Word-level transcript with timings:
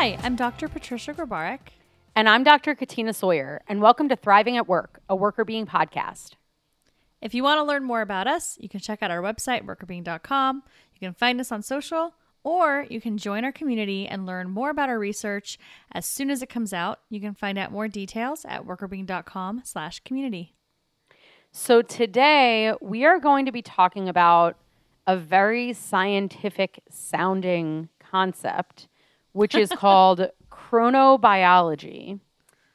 Hi, 0.00 0.16
I'm 0.22 0.34
Dr. 0.34 0.66
Patricia 0.66 1.12
Grabarek. 1.12 1.58
And 2.16 2.26
I'm 2.26 2.42
Dr. 2.42 2.74
Katina 2.74 3.12
Sawyer, 3.12 3.60
and 3.68 3.82
welcome 3.82 4.08
to 4.08 4.16
Thriving 4.16 4.56
at 4.56 4.66
Work, 4.66 5.02
a 5.10 5.14
Workr 5.14 5.44
Beeing 5.44 5.66
podcast. 5.66 6.36
If 7.20 7.34
you 7.34 7.42
want 7.42 7.58
to 7.58 7.64
learn 7.64 7.84
more 7.84 8.00
about 8.00 8.26
us, 8.26 8.56
you 8.58 8.66
can 8.70 8.80
check 8.80 9.02
out 9.02 9.10
our 9.10 9.20
website, 9.20 9.66
workrbeeing.com. 9.66 10.62
You 10.94 11.06
can 11.06 11.12
find 11.12 11.38
us 11.38 11.52
on 11.52 11.60
social, 11.60 12.14
or 12.42 12.86
you 12.88 12.98
can 12.98 13.18
join 13.18 13.44
our 13.44 13.52
community 13.52 14.06
and 14.06 14.24
learn 14.24 14.48
more 14.48 14.70
about 14.70 14.88
our 14.88 14.98
research 14.98 15.58
as 15.92 16.06
soon 16.06 16.30
as 16.30 16.40
it 16.40 16.48
comes 16.48 16.72
out. 16.72 17.00
You 17.10 17.20
can 17.20 17.34
find 17.34 17.58
out 17.58 17.70
more 17.70 17.86
details 17.86 18.46
at 18.48 18.64
workrbeeing.com 18.64 19.64
slash 19.66 20.00
community. 20.00 20.54
So 21.52 21.82
today 21.82 22.72
we 22.80 23.04
are 23.04 23.20
going 23.20 23.44
to 23.44 23.52
be 23.52 23.60
talking 23.60 24.08
about 24.08 24.56
a 25.06 25.18
very 25.18 25.74
scientific 25.74 26.80
sounding 26.88 27.90
concept, 28.02 28.88
which 29.32 29.54
is 29.54 29.70
called 29.70 30.28
chronobiology. 30.50 32.18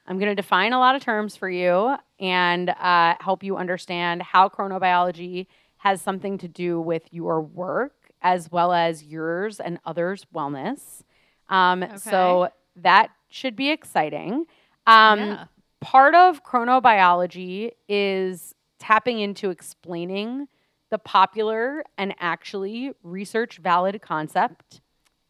I'm 0.07 0.19
going 0.19 0.29
to 0.29 0.35
define 0.35 0.73
a 0.73 0.79
lot 0.79 0.95
of 0.95 1.01
terms 1.01 1.35
for 1.35 1.49
you 1.49 1.95
and 2.19 2.69
uh, 2.69 3.15
help 3.19 3.43
you 3.43 3.57
understand 3.57 4.21
how 4.21 4.49
chronobiology 4.49 5.47
has 5.77 6.01
something 6.01 6.37
to 6.39 6.47
do 6.47 6.79
with 6.79 7.03
your 7.11 7.41
work 7.41 7.93
as 8.21 8.51
well 8.51 8.73
as 8.73 9.03
yours 9.03 9.59
and 9.59 9.79
others' 9.85 10.25
wellness. 10.33 11.03
Um, 11.49 11.83
okay. 11.83 11.97
So 11.97 12.49
that 12.75 13.11
should 13.29 13.55
be 13.55 13.69
exciting. 13.69 14.45
Um, 14.87 15.19
yeah. 15.19 15.45
Part 15.81 16.15
of 16.15 16.43
chronobiology 16.43 17.71
is 17.87 18.55
tapping 18.79 19.19
into 19.19 19.49
explaining 19.49 20.47
the 20.89 20.97
popular 20.97 21.83
and 21.97 22.15
actually 22.19 22.93
research 23.03 23.57
valid 23.57 24.01
concept, 24.01 24.81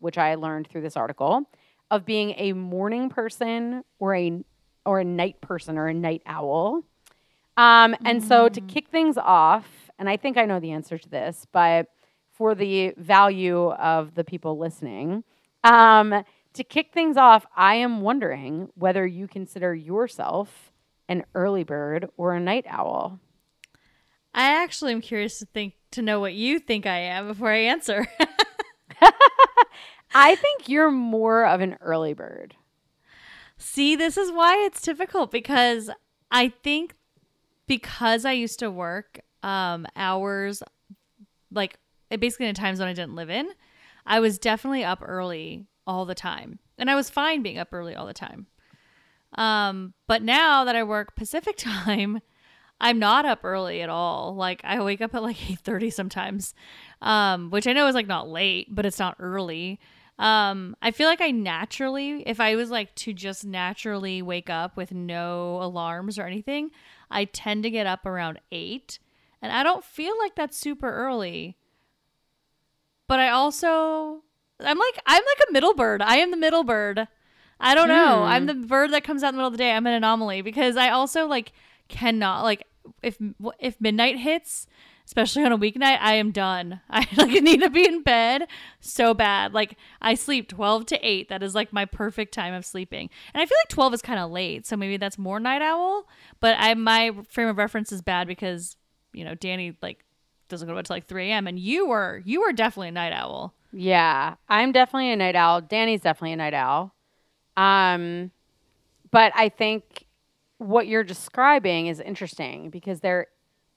which 0.05 0.19
I 0.19 0.35
learned 0.35 0.67
through 0.67 0.81
this 0.81 0.95
article, 0.95 1.49
of 1.89 2.05
being 2.05 2.35
a 2.37 2.53
morning 2.53 3.09
person 3.09 3.83
or 3.97 4.15
a 4.15 4.43
or 4.85 4.99
a 4.99 5.03
night 5.03 5.41
person 5.41 5.79
or 5.79 5.87
a 5.87 5.93
night 5.95 6.21
owl. 6.27 6.83
Um, 7.57 7.95
and 8.05 8.21
mm. 8.21 8.27
so 8.27 8.47
to 8.49 8.61
mm. 8.61 8.69
kick 8.69 8.89
things 8.89 9.17
off, 9.17 9.89
and 9.97 10.07
I 10.07 10.15
think 10.15 10.37
I 10.37 10.45
know 10.45 10.59
the 10.59 10.73
answer 10.73 10.99
to 10.99 11.09
this, 11.09 11.47
but 11.51 11.87
for 12.31 12.53
the 12.53 12.93
value 12.97 13.71
of 13.71 14.13
the 14.13 14.23
people 14.23 14.59
listening, 14.59 15.23
um, 15.63 16.23
to 16.53 16.63
kick 16.63 16.91
things 16.93 17.17
off, 17.17 17.47
I 17.55 17.75
am 17.75 18.01
wondering 18.01 18.69
whether 18.75 19.07
you 19.07 19.27
consider 19.27 19.73
yourself 19.73 20.71
an 21.09 21.23
early 21.33 21.63
bird 21.63 22.09
or 22.15 22.35
a 22.35 22.39
night 22.39 22.65
owl. 22.69 23.19
I 24.35 24.61
actually 24.61 24.91
am 24.91 25.01
curious 25.01 25.39
to 25.39 25.45
think 25.45 25.73
to 25.91 26.03
know 26.03 26.19
what 26.19 26.33
you 26.33 26.59
think 26.59 26.85
I 26.85 26.99
am 26.99 27.27
before 27.27 27.49
I 27.49 27.57
answer. 27.57 28.05
I 30.13 30.35
think 30.35 30.69
you're 30.69 30.91
more 30.91 31.45
of 31.45 31.61
an 31.61 31.77
early 31.81 32.13
bird. 32.13 32.55
See, 33.57 33.95
this 33.95 34.17
is 34.17 34.31
why 34.31 34.63
it's 34.65 34.81
difficult 34.81 35.31
because 35.31 35.89
I 36.31 36.49
think 36.49 36.95
because 37.67 38.25
I 38.25 38.33
used 38.33 38.59
to 38.59 38.69
work 38.69 39.21
um, 39.43 39.87
hours 39.95 40.61
like 41.51 41.77
basically 42.09 42.45
in 42.45 42.51
a 42.51 42.53
time 42.53 42.75
zone 42.75 42.87
I 42.87 42.93
didn't 42.93 43.15
live 43.15 43.29
in, 43.29 43.49
I 44.05 44.19
was 44.19 44.37
definitely 44.37 44.83
up 44.83 44.99
early 45.01 45.65
all 45.87 46.05
the 46.05 46.15
time. 46.15 46.59
And 46.77 46.89
I 46.89 46.95
was 46.95 47.09
fine 47.09 47.41
being 47.41 47.57
up 47.57 47.69
early 47.71 47.95
all 47.95 48.05
the 48.05 48.13
time. 48.13 48.47
Um, 49.37 49.93
but 50.07 50.21
now 50.21 50.63
that 50.65 50.75
I 50.75 50.83
work 50.83 51.15
Pacific 51.15 51.55
time, 51.57 52.21
I'm 52.79 52.99
not 52.99 53.25
up 53.25 53.39
early 53.43 53.81
at 53.81 53.89
all. 53.89 54.35
Like 54.35 54.61
I 54.63 54.81
wake 54.81 55.01
up 55.01 55.15
at 55.15 55.23
like 55.23 55.37
8:30 55.63 55.93
sometimes. 55.93 56.53
Um, 57.01 57.49
which 57.49 57.67
I 57.67 57.73
know 57.73 57.87
is 57.87 57.95
like 57.95 58.07
not 58.07 58.29
late, 58.29 58.73
but 58.73 58.85
it's 58.85 58.99
not 58.99 59.15
early. 59.19 59.79
Um, 60.17 60.77
I 60.81 60.91
feel 60.91 61.09
like 61.09 61.19
I 61.19 61.31
naturally, 61.31 62.23
if 62.25 62.39
I 62.39 62.55
was 62.55 62.69
like 62.69 62.95
to 62.95 63.13
just 63.13 63.43
naturally 63.43 64.21
wake 64.21 64.49
up 64.49 64.77
with 64.77 64.93
no 64.93 65.61
alarms 65.61 66.17
or 66.17 66.23
anything, 66.23 66.71
I 67.11 67.25
tend 67.25 67.63
to 67.63 67.69
get 67.69 67.85
up 67.85 68.05
around 68.05 68.39
8. 68.51 68.97
And 69.41 69.51
I 69.51 69.61
don't 69.61 69.83
feel 69.83 70.17
like 70.17 70.35
that's 70.35 70.57
super 70.57 70.89
early. 70.89 71.57
But 73.07 73.19
I 73.19 73.29
also 73.29 74.23
I'm 74.59 74.79
like 74.79 74.99
I'm 75.05 75.21
like 75.21 75.49
a 75.49 75.51
middle 75.51 75.73
bird. 75.73 76.01
I 76.01 76.17
am 76.17 76.31
the 76.31 76.37
middle 76.37 76.63
bird. 76.63 77.07
I 77.59 77.73
don't 77.73 77.87
know. 77.87 78.23
I'm 78.23 78.43
hmm. 78.43 78.47
the 78.47 78.67
bird 78.67 78.91
that 78.91 79.03
comes 79.03 79.23
out 79.23 79.29
in 79.29 79.35
the 79.35 79.37
middle 79.37 79.47
of 79.47 79.53
the 79.53 79.57
day. 79.57 79.71
I'm 79.71 79.87
an 79.87 79.93
anomaly 79.93 80.41
because 80.41 80.75
I 80.77 80.89
also 80.89 81.25
like 81.25 81.53
cannot 81.87 82.43
like 82.43 82.65
if 83.01 83.17
if 83.59 83.79
midnight 83.79 84.17
hits, 84.19 84.67
especially 85.05 85.43
on 85.43 85.51
a 85.51 85.57
weeknight, 85.57 85.97
I 85.99 86.15
am 86.15 86.31
done. 86.31 86.81
I 86.89 87.07
like 87.15 87.41
need 87.43 87.61
to 87.61 87.69
be 87.69 87.87
in 87.87 88.01
bed 88.03 88.47
so 88.79 89.13
bad. 89.13 89.53
Like 89.53 89.77
I 90.01 90.15
sleep 90.15 90.49
12 90.49 90.85
to 90.87 90.99
8. 91.07 91.29
That 91.29 91.43
is 91.43 91.55
like 91.55 91.73
my 91.73 91.85
perfect 91.85 92.33
time 92.33 92.53
of 92.53 92.65
sleeping. 92.65 93.09
And 93.33 93.41
I 93.41 93.45
feel 93.45 93.57
like 93.63 93.69
12 93.69 93.95
is 93.95 94.01
kind 94.01 94.19
of 94.19 94.31
late, 94.31 94.65
so 94.65 94.75
maybe 94.75 94.97
that's 94.97 95.17
more 95.17 95.39
night 95.39 95.61
owl, 95.61 96.07
but 96.39 96.55
I 96.59 96.73
my 96.73 97.11
frame 97.29 97.47
of 97.47 97.57
reference 97.57 97.91
is 97.91 98.01
bad 98.01 98.27
because, 98.27 98.77
you 99.13 99.23
know, 99.23 99.35
Danny 99.35 99.77
like 99.81 100.03
doesn't 100.47 100.67
go 100.67 100.73
to 100.73 100.77
bed 100.77 100.85
till 100.85 100.95
like 100.95 101.07
3 101.07 101.31
a.m. 101.31 101.47
and 101.47 101.59
you 101.59 101.87
were 101.87 102.21
you 102.25 102.41
were 102.41 102.53
definitely 102.53 102.89
a 102.89 102.93
night 102.93 103.13
owl. 103.13 103.53
Yeah, 103.71 104.35
I'm 104.47 104.71
definitely 104.71 105.11
a 105.11 105.17
night 105.17 105.35
owl. 105.35 105.61
Danny's 105.61 106.01
definitely 106.01 106.33
a 106.33 106.37
night 106.37 106.53
owl. 106.53 106.93
Um 107.57 108.31
but 109.11 109.31
I 109.35 109.49
think 109.49 110.04
what 110.57 110.87
you're 110.87 111.03
describing 111.03 111.87
is 111.87 111.99
interesting 111.99 112.69
because 112.69 113.01
there 113.01 113.27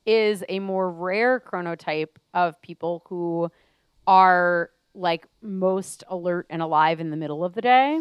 is 0.07 0.45
a 0.49 0.59
more 0.59 0.91
rare 0.91 1.41
chronotype 1.41 2.17
of 2.33 2.61
people 2.63 3.05
who 3.09 3.51
are 4.07 4.71
like 4.95 5.27
most 5.43 6.05
alert 6.09 6.47
and 6.51 6.63
alive 6.63 7.01
in 7.01 7.11
the 7.11 7.17
middle 7.17 7.45
of 7.45 7.55
the 7.55 7.61
day. 7.61 8.01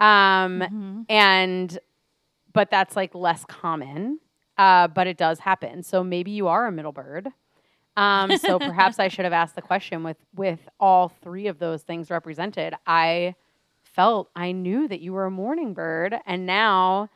Um, 0.00 0.60
mm-hmm. 0.60 1.02
and 1.08 1.78
but 2.52 2.70
that's 2.70 2.96
like 2.96 3.14
less 3.14 3.44
common. 3.44 4.20
Uh, 4.56 4.88
but 4.88 5.06
it 5.06 5.16
does 5.16 5.38
happen. 5.38 5.84
So 5.84 6.02
maybe 6.02 6.32
you 6.32 6.48
are 6.48 6.66
a 6.66 6.72
middle 6.72 6.90
bird. 6.90 7.28
Um, 7.96 8.36
so 8.38 8.58
perhaps 8.58 8.98
I 8.98 9.06
should 9.08 9.24
have 9.24 9.32
asked 9.32 9.54
the 9.54 9.62
question 9.62 10.02
with 10.02 10.16
with 10.34 10.68
all 10.80 11.08
three 11.08 11.46
of 11.46 11.58
those 11.58 11.82
things 11.82 12.10
represented. 12.10 12.74
I 12.86 13.34
felt 13.82 14.30
I 14.34 14.52
knew 14.52 14.88
that 14.88 15.00
you 15.00 15.12
were 15.12 15.26
a 15.26 15.30
morning 15.30 15.74
bird, 15.74 16.16
and 16.26 16.44
now 16.46 17.08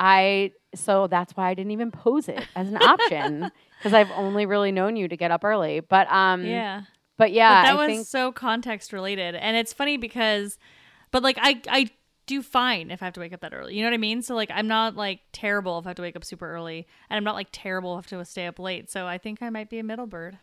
I 0.00 0.52
so 0.74 1.06
that's 1.06 1.36
why 1.36 1.50
I 1.50 1.54
didn't 1.54 1.72
even 1.72 1.90
pose 1.90 2.28
it 2.28 2.44
as 2.56 2.68
an 2.68 2.78
option 2.78 3.50
because 3.78 3.92
I've 3.92 4.10
only 4.12 4.46
really 4.46 4.72
known 4.72 4.96
you 4.96 5.06
to 5.06 5.16
get 5.16 5.30
up 5.30 5.44
early. 5.44 5.80
But 5.80 6.10
um 6.10 6.44
yeah. 6.44 6.82
But 7.18 7.32
yeah, 7.32 7.62
but 7.62 7.66
that 7.66 7.74
I 7.74 7.86
was 7.86 7.96
think... 7.96 8.06
so 8.06 8.32
context 8.32 8.94
related. 8.94 9.34
And 9.34 9.56
it's 9.56 9.74
funny 9.74 9.98
because 9.98 10.58
but 11.10 11.22
like 11.22 11.36
I 11.38 11.60
I 11.68 11.90
do 12.24 12.42
fine 12.42 12.90
if 12.90 13.02
I 13.02 13.04
have 13.04 13.14
to 13.14 13.20
wake 13.20 13.34
up 13.34 13.40
that 13.42 13.52
early. 13.52 13.74
You 13.74 13.82
know 13.82 13.88
what 13.88 13.94
I 13.94 13.98
mean? 13.98 14.22
So 14.22 14.34
like 14.34 14.50
I'm 14.52 14.66
not 14.66 14.96
like 14.96 15.20
terrible 15.32 15.78
if 15.78 15.86
I 15.86 15.90
have 15.90 15.96
to 15.96 16.02
wake 16.02 16.16
up 16.16 16.24
super 16.24 16.50
early 16.50 16.86
and 17.10 17.16
I'm 17.18 17.24
not 17.24 17.34
like 17.34 17.48
terrible 17.52 17.98
if 17.98 18.10
I 18.10 18.16
have 18.16 18.24
to 18.26 18.30
stay 18.30 18.46
up 18.46 18.58
late. 18.58 18.90
So 18.90 19.06
I 19.06 19.18
think 19.18 19.42
I 19.42 19.50
might 19.50 19.68
be 19.68 19.78
a 19.78 19.84
middle 19.84 20.06
bird. 20.06 20.38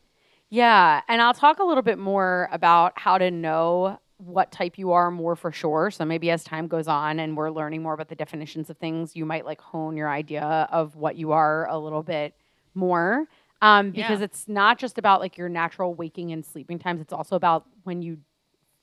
Yeah, 0.50 1.02
and 1.10 1.22
I'll 1.22 1.34
talk 1.34 1.60
a 1.60 1.64
little 1.64 1.84
bit 1.84 1.98
more 1.98 2.48
about 2.54 2.94
how 2.96 3.18
to 3.18 3.30
know 3.32 4.00
what 4.18 4.52
type 4.52 4.78
you 4.78 4.92
are 4.92 5.12
more 5.12 5.36
for 5.36 5.52
sure. 5.52 5.92
So 5.92 6.04
maybe 6.04 6.32
as 6.32 6.44
time 6.44 6.68
goes 6.68 6.88
on 6.88 7.20
and 7.20 7.38
we're 7.38 7.52
learning 7.52 7.84
more 7.84 7.94
about 7.94 8.10
the 8.10 8.16
definitions 8.16 8.70
of 8.70 8.78
things, 8.78 9.16
you 9.16 9.26
might 9.26 9.46
like 9.46 9.62
hone 9.62 9.96
your 9.96 10.10
idea 10.10 10.68
of 10.72 10.96
what 10.96 11.16
you 11.16 11.32
are 11.32 11.68
a 11.70 11.78
little 11.78 12.04
bit 12.04 12.34
more. 12.74 13.28
Um, 13.62 13.92
because 13.92 14.20
yeah. 14.20 14.26
it's 14.26 14.48
not 14.48 14.78
just 14.78 14.98
about 14.98 15.20
like 15.20 15.38
your 15.38 15.50
natural 15.50 15.94
waking 15.94 16.32
and 16.32 16.46
sleeping 16.46 16.78
times, 16.78 17.02
it's 17.02 17.14
also 17.14 17.36
about 17.36 17.66
when 17.84 18.02
you 18.02 18.20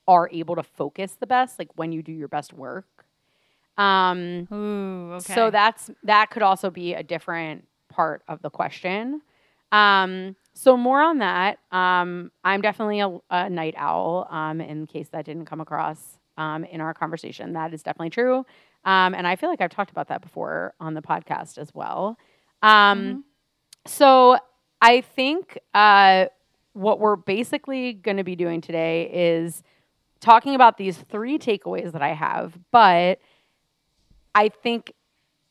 are 0.06 0.28
able 0.32 0.56
to 0.56 0.62
focus 0.62 1.16
the 1.18 1.26
best, 1.26 1.58
like 1.58 1.70
when 1.76 1.92
you 1.92 2.02
do 2.02 2.12
your 2.12 2.28
best 2.28 2.52
work. 2.52 2.86
Um, 3.76 4.48
Ooh, 4.52 5.14
okay. 5.14 5.34
So 5.34 5.50
that's 5.50 5.90
that 6.04 6.30
could 6.30 6.42
also 6.42 6.70
be 6.70 6.94
a 6.94 7.02
different 7.02 7.66
part 7.88 8.22
of 8.28 8.42
the 8.42 8.50
question. 8.50 9.22
Um, 9.72 10.36
so 10.54 10.76
more 10.76 11.02
on 11.02 11.18
that. 11.18 11.58
Um, 11.72 12.30
I'm 12.44 12.60
definitely 12.60 13.00
a, 13.00 13.18
a 13.30 13.50
night 13.50 13.74
owl. 13.76 14.28
Um, 14.30 14.60
in 14.60 14.86
case 14.86 15.08
that 15.08 15.24
didn't 15.24 15.46
come 15.46 15.60
across 15.60 16.18
um, 16.38 16.64
in 16.64 16.80
our 16.80 16.94
conversation, 16.94 17.52
that 17.54 17.74
is 17.74 17.82
definitely 17.82 18.10
true. 18.10 18.46
Um, 18.84 19.14
and 19.14 19.26
I 19.26 19.36
feel 19.36 19.48
like 19.48 19.60
I've 19.60 19.70
talked 19.70 19.90
about 19.90 20.08
that 20.08 20.22
before 20.22 20.74
on 20.78 20.94
the 20.94 21.02
podcast 21.02 21.58
as 21.58 21.74
well. 21.74 22.18
Um, 22.62 22.70
mm-hmm. 22.70 23.20
So 23.86 24.38
I 24.80 25.00
think 25.00 25.58
uh, 25.74 26.26
what 26.72 27.00
we're 27.00 27.16
basically 27.16 27.92
going 27.92 28.18
to 28.18 28.24
be 28.24 28.36
doing 28.36 28.60
today 28.60 29.10
is 29.12 29.62
talking 30.20 30.54
about 30.54 30.78
these 30.78 30.96
three 30.96 31.38
takeaways 31.38 31.92
that 31.92 32.02
I 32.02 32.14
have, 32.14 32.58
but 32.70 33.18
I 34.34 34.48
think 34.48 34.92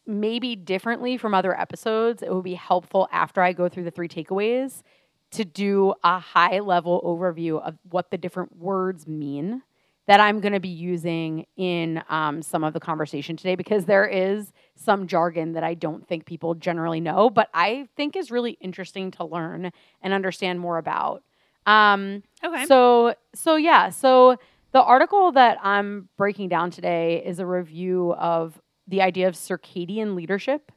maybe 0.06 0.56
differently 0.56 1.18
from 1.18 1.34
other 1.34 1.60
episodes, 1.60 2.22
it 2.22 2.34
would 2.34 2.44
be 2.44 2.56
helpful 2.56 3.08
after 3.12 3.42
I 3.42 3.54
go 3.54 3.70
through 3.70 3.86
the 3.86 3.92
three 3.92 4.08
takeaways 4.08 4.84
to 5.32 5.46
do 5.46 5.94
a 6.04 6.20
high 6.20 6.60
level 6.60 7.02
overview 7.04 7.62
of 7.62 7.78
what 7.90 8.12
the 8.12 8.18
different 8.18 8.56
words 8.58 9.08
mean 9.08 9.64
that 10.06 10.20
I'm 10.20 10.42
going 10.42 10.52
to 10.54 10.60
be 10.60 10.68
using 10.68 11.46
in 11.56 12.04
um, 12.10 12.42
some 12.42 12.66
of 12.66 12.74
the 12.74 12.80
conversation 12.82 13.38
today 13.38 13.56
because 13.56 13.86
there 13.86 14.06
is 14.06 14.52
some 14.76 15.08
jargon 15.08 15.54
that 15.54 15.64
I 15.64 15.76
don't 15.76 16.06
think 16.06 16.26
people 16.26 16.56
generally 16.56 17.00
know, 17.00 17.30
but 17.30 17.50
I 17.54 17.88
think 17.96 18.18
is 18.18 18.30
really 18.30 18.58
interesting 18.60 19.12
to 19.12 19.24
learn 19.24 19.72
and 20.02 20.14
understand 20.14 20.60
more 20.60 20.78
about. 20.78 21.24
Um, 21.66 22.22
okay. 22.44 22.66
So, 22.66 23.16
so 23.34 23.56
yeah. 23.56 23.90
So 23.90 24.38
The 24.74 24.82
article 24.82 25.32
that 25.34 25.60
I'm 25.62 26.10
breaking 26.18 26.50
down 26.50 26.72
today 26.72 27.24
is 27.24 27.38
a 27.38 27.46
review 27.46 28.14
of 28.14 28.60
the 28.94 29.02
idea 29.02 29.28
of 29.28 29.34
circadian 29.34 30.14
leadership, 30.14 30.72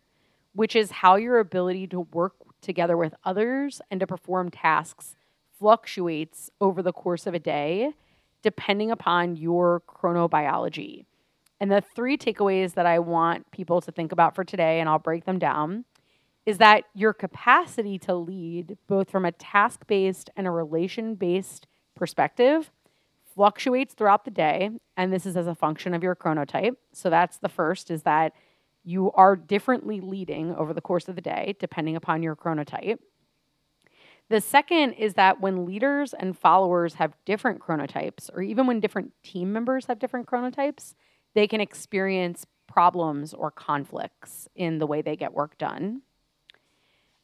which 0.54 0.74
is 0.74 0.90
how 0.90 1.16
your 1.16 1.38
ability 1.38 1.86
to 1.86 2.00
work 2.00 2.32
together 2.62 2.96
with 2.96 3.14
others 3.24 3.82
and 3.90 4.00
to 4.00 4.06
perform 4.06 4.50
tasks 4.50 5.16
fluctuates 5.58 6.50
over 6.58 6.80
the 6.80 6.94
course 6.94 7.26
of 7.26 7.34
a 7.34 7.38
day 7.38 7.92
depending 8.40 8.90
upon 8.90 9.36
your 9.36 9.82
chronobiology. 9.86 11.04
And 11.60 11.70
the 11.70 11.82
three 11.94 12.16
takeaways 12.16 12.72
that 12.72 12.86
I 12.86 13.00
want 13.00 13.50
people 13.50 13.82
to 13.82 13.92
think 13.92 14.12
about 14.12 14.34
for 14.34 14.44
today, 14.44 14.80
and 14.80 14.88
I'll 14.88 14.98
break 14.98 15.26
them 15.26 15.38
down, 15.38 15.84
is 16.46 16.56
that 16.56 16.84
your 16.94 17.12
capacity 17.12 17.98
to 17.98 18.14
lead, 18.14 18.78
both 18.86 19.10
from 19.10 19.26
a 19.26 19.32
task 19.32 19.86
based 19.86 20.30
and 20.36 20.46
a 20.46 20.50
relation 20.50 21.16
based 21.16 21.66
perspective, 21.94 22.70
fluctuates 23.36 23.94
throughout 23.94 24.24
the 24.24 24.30
day. 24.30 24.70
And 24.96 25.12
this 25.12 25.26
is 25.26 25.36
as 25.36 25.46
a 25.46 25.54
function 25.54 25.94
of 25.94 26.02
your 26.02 26.16
chronotype. 26.16 26.76
So 26.92 27.10
that's 27.10 27.38
the 27.38 27.48
first, 27.48 27.90
is 27.90 28.02
that 28.02 28.32
you 28.82 29.12
are 29.12 29.36
differently 29.36 30.00
leading 30.00 30.54
over 30.54 30.72
the 30.72 30.80
course 30.80 31.06
of 31.06 31.14
the 31.14 31.20
day, 31.20 31.54
depending 31.60 31.94
upon 31.94 32.22
your 32.22 32.34
chronotype. 32.34 32.98
The 34.28 34.40
second 34.40 34.94
is 34.94 35.14
that 35.14 35.40
when 35.40 35.66
leaders 35.66 36.12
and 36.14 36.36
followers 36.36 36.94
have 36.94 37.14
different 37.24 37.60
chronotypes, 37.60 38.28
or 38.34 38.42
even 38.42 38.66
when 38.66 38.80
different 38.80 39.12
team 39.22 39.52
members 39.52 39.86
have 39.86 39.98
different 39.98 40.26
chronotypes, 40.26 40.94
they 41.34 41.46
can 41.46 41.60
experience 41.60 42.46
problems 42.66 43.34
or 43.34 43.50
conflicts 43.50 44.48
in 44.56 44.78
the 44.78 44.86
way 44.86 45.02
they 45.02 45.14
get 45.14 45.32
work 45.32 45.58
done. 45.58 46.02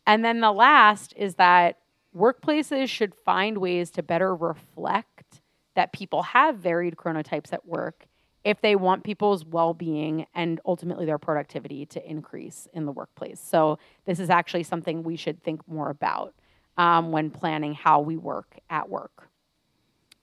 And 0.07 0.25
then 0.25 0.41
the 0.41 0.53
last 0.53 1.15
is 1.17 1.37
that 1.37 1.79
workplaces 2.17 2.89
should 2.89 3.15
find 3.15 3.59
ways 3.59 3.91
to 3.93 4.03
better 4.03 4.35
reflect 4.35 5.32
that 5.75 5.93
people 5.93 6.23
have 6.23 6.57
varied 6.57 6.97
chronotypes 6.97 7.53
at 7.53 7.67
work 7.67 8.07
if 8.45 8.61
they 8.61 8.75
want 8.75 9.05
people's 9.05 9.45
well 9.45 9.73
being 9.73 10.27
and 10.35 10.61
ultimately 10.67 11.07
their 11.07 11.19
productivity 11.19 11.87
to 11.87 12.11
increase 12.11 12.67
in 12.73 12.87
the 12.87 12.93
workplace. 12.93 13.41
So, 13.41 13.79
this 14.05 14.19
is 14.19 14.31
actually 14.31 14.65
something 14.65 15.03
we 15.03 15.17
should 15.17 15.43
think 15.43 15.67
more 15.69 15.91
about 15.91 16.35
um, 16.77 17.13
when 17.13 17.31
planning 17.31 17.75
how 17.75 18.01
we 18.01 18.17
work 18.17 18.59
at 18.69 18.89
work. 18.89 19.29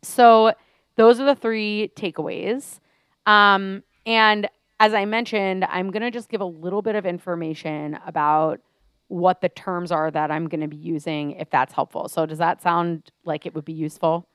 So, 0.01 0.53
those 0.95 1.19
are 1.19 1.25
the 1.25 1.35
three 1.35 1.91
takeaways. 1.95 2.79
Um, 3.25 3.83
and 4.05 4.49
as 4.81 4.93
I 4.93 5.05
mentioned, 5.05 5.65
I'm 5.65 5.91
going 5.91 6.03
to 6.03 6.11
just 6.11 6.29
give 6.29 6.41
a 6.41 6.45
little 6.45 6.81
bit 6.81 6.95
of 6.95 7.05
information 7.05 7.99
about 8.05 8.59
what 9.07 9.41
the 9.41 9.49
terms 9.49 9.91
are 9.91 10.11
that 10.11 10.29
I'm 10.29 10.47
going 10.47 10.61
to 10.61 10.67
be 10.67 10.77
using 10.77 11.31
if 11.31 11.49
that's 11.49 11.73
helpful. 11.73 12.09
So, 12.09 12.25
does 12.25 12.37
that 12.39 12.61
sound 12.61 13.11
like 13.23 13.45
it 13.45 13.55
would 13.55 13.65
be 13.65 13.73
useful? 13.73 14.27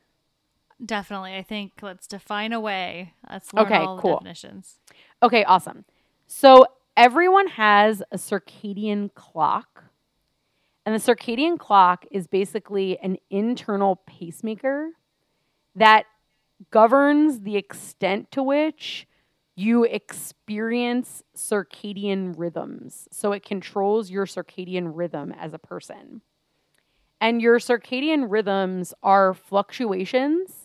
Definitely. 0.85 1.35
I 1.37 1.43
think 1.43 1.73
let's 1.82 2.06
define 2.06 2.53
a 2.53 2.61
way. 2.61 3.15
Let's 3.31 3.53
learn 3.53 3.67
Okay, 3.67 3.76
all 3.76 3.99
cool. 3.99 4.11
the 4.12 4.17
definitions. 4.17 4.79
Okay, 5.23 5.44
awesome. 5.44 5.85
So, 6.26 6.67
everyone 6.97 7.49
has 7.49 8.03
a 8.12 8.17
circadian 8.17 9.12
clock. 9.15 9.85
And 10.87 10.94
the 10.94 10.99
circadian 10.99 11.59
clock 11.59 12.05
is 12.11 12.26
basically 12.26 12.99
an 12.99 13.17
internal 13.31 13.97
pacemaker 14.06 14.91
that 15.75 16.05
governs 16.71 17.41
the 17.41 17.56
extent 17.56 18.31
to 18.32 18.43
which 18.43 19.06
you 19.56 19.85
experience 19.85 21.23
circadian 21.37 22.35
rhythms. 22.37 23.09
So 23.11 23.32
it 23.32 23.44
controls 23.44 24.11
your 24.11 24.26
circadian 24.26 24.91
rhythm 24.94 25.32
as 25.32 25.55
a 25.55 25.59
person. 25.59 26.21
And 27.21 27.41
your 27.41 27.59
circadian 27.59 28.26
rhythms 28.29 28.93
are 29.03 29.32
fluctuations 29.32 30.63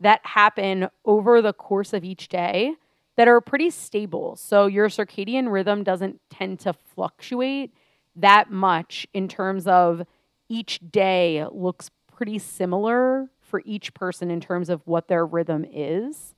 that 0.00 0.20
happen 0.24 0.88
over 1.04 1.40
the 1.40 1.52
course 1.52 1.92
of 1.92 2.04
each 2.04 2.28
day 2.28 2.74
that 3.16 3.28
are 3.28 3.40
pretty 3.40 3.70
stable. 3.70 4.36
So 4.36 4.66
your 4.66 4.88
circadian 4.88 5.50
rhythm 5.50 5.82
doesn't 5.82 6.20
tend 6.30 6.60
to 6.60 6.72
fluctuate 6.72 7.72
that 8.14 8.50
much 8.50 9.06
in 9.12 9.28
terms 9.28 9.66
of 9.66 10.02
each 10.48 10.80
day 10.90 11.44
looks 11.50 11.90
pretty 12.14 12.38
similar 12.38 13.30
for 13.40 13.62
each 13.64 13.94
person 13.94 14.30
in 14.30 14.40
terms 14.40 14.68
of 14.68 14.82
what 14.86 15.08
their 15.08 15.24
rhythm 15.24 15.64
is. 15.70 16.34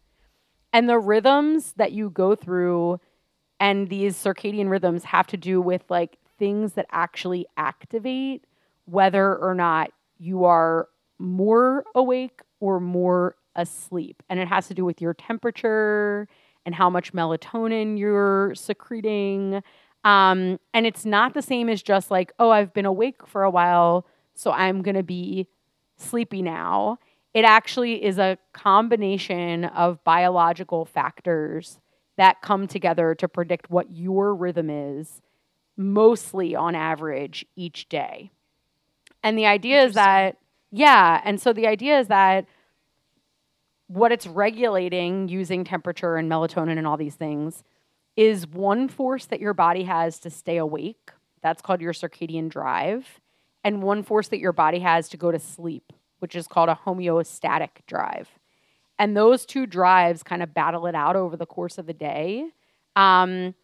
And 0.73 0.89
the 0.89 0.99
rhythms 0.99 1.75
that 1.77 1.93
you 1.93 2.11
go 2.11 2.35
through 2.35 3.01
and 3.61 3.89
these 3.89 4.17
circadian 4.17 4.71
rhythms 4.71 5.05
have 5.05 5.27
to 5.29 5.37
do 5.37 5.61
with 5.61 5.83
like 5.89 6.19
things 6.39 6.75
that 6.75 6.87
actually 6.91 7.47
activate 7.57 8.45
whether 8.85 9.37
or 9.37 9.55
not 9.55 9.91
you 10.19 10.45
are 10.45 10.89
more 11.19 11.85
awake 11.95 12.41
or 12.61 12.81
more 12.81 13.35
asleep. 13.59 14.23
And 14.31 14.41
it 14.41 14.49
has 14.49 14.69
to 14.69 14.75
do 14.75 14.87
with 14.87 15.03
your 15.03 15.13
temperature 15.13 16.27
and 16.65 16.75
how 16.75 16.89
much 16.89 17.13
melatonin 17.13 17.99
you're 17.99 18.55
secreting. 18.55 19.63
Um, 20.05 20.59
and 20.73 20.87
it's 20.87 21.05
not 21.05 21.35
the 21.35 21.43
same 21.43 21.69
as 21.69 21.83
just 21.83 22.11
like, 22.11 22.33
oh, 22.39 22.51
I've 22.51 22.73
been 22.73 22.87
awake 22.87 23.27
for 23.27 23.43
a 23.43 23.51
while, 23.51 24.07
so 24.35 24.53
I'm 24.53 24.81
going 24.81 24.97
to 24.97 25.03
be 25.03 25.49
sleepy 25.97 26.41
now. 26.41 26.99
It 27.35 27.45
actually 27.45 28.03
is 28.03 28.19
a 28.19 28.39
combination 28.53 29.65
of 29.67 30.03
biological 30.05 30.85
factors 30.87 31.79
that 32.17 32.41
come 32.43 32.67
together 32.67 33.15
to 33.17 33.29
predict 33.29 33.71
what 33.71 33.91
your 33.91 34.35
rhythm 34.35 34.71
is, 34.71 35.21
mostly 35.77 36.55
on 36.55 36.75
average 36.75 37.45
each 37.55 37.89
day. 37.89 38.31
And 39.23 39.37
the 39.37 39.47
idea 39.47 39.83
is 39.85 39.95
that, 39.95 40.37
yeah, 40.71 41.21
and 41.25 41.41
so 41.41 41.53
the 41.53 41.67
idea 41.67 41.99
is 41.99 42.09
that 42.09 42.47
what 43.89 44.13
it's 44.13 44.27
regulating 44.27 45.29
using 45.29 45.65
temperature 45.65 46.17
and 46.17 46.31
melatonin 46.31 46.79
and 46.79 46.87
all 46.87 46.97
these 46.97 47.17
things 47.17 47.65
is 48.17 48.47
one 48.47 48.89
force 48.89 49.27
that 49.27 49.41
your 49.41 49.55
body 49.55 49.85
has 49.85 50.19
to 50.21 50.31
stay 50.31 50.59
awake. 50.59 51.11
That's 51.43 51.63
called 51.63 51.81
your 51.81 51.93
circadian 51.93 52.49
drive. 52.49 53.21
And 53.65 53.83
one 53.83 54.03
force 54.03 54.29
that 54.29 54.39
your 54.39 54.53
body 54.53 54.81
has 54.81 55.09
to 55.11 55.17
go 55.17 55.33
to 55.33 55.39
sleep, 55.39 55.93
which 56.19 56.37
is 56.37 56.47
called 56.47 56.69
a 56.69 56.79
homeostatic 56.87 57.69
drive. 57.87 58.29
And 58.99 59.17
those 59.17 59.47
two 59.47 59.67
drives 59.67 60.23
kind 60.23 60.43
of 60.43 60.53
battle 60.53 60.87
it 60.87 60.95
out 60.95 61.17
over 61.17 61.37
the 61.37 61.47
course 61.47 61.79
of 61.79 61.87
the 61.87 61.93
day 61.93 62.51
um, 62.97 63.55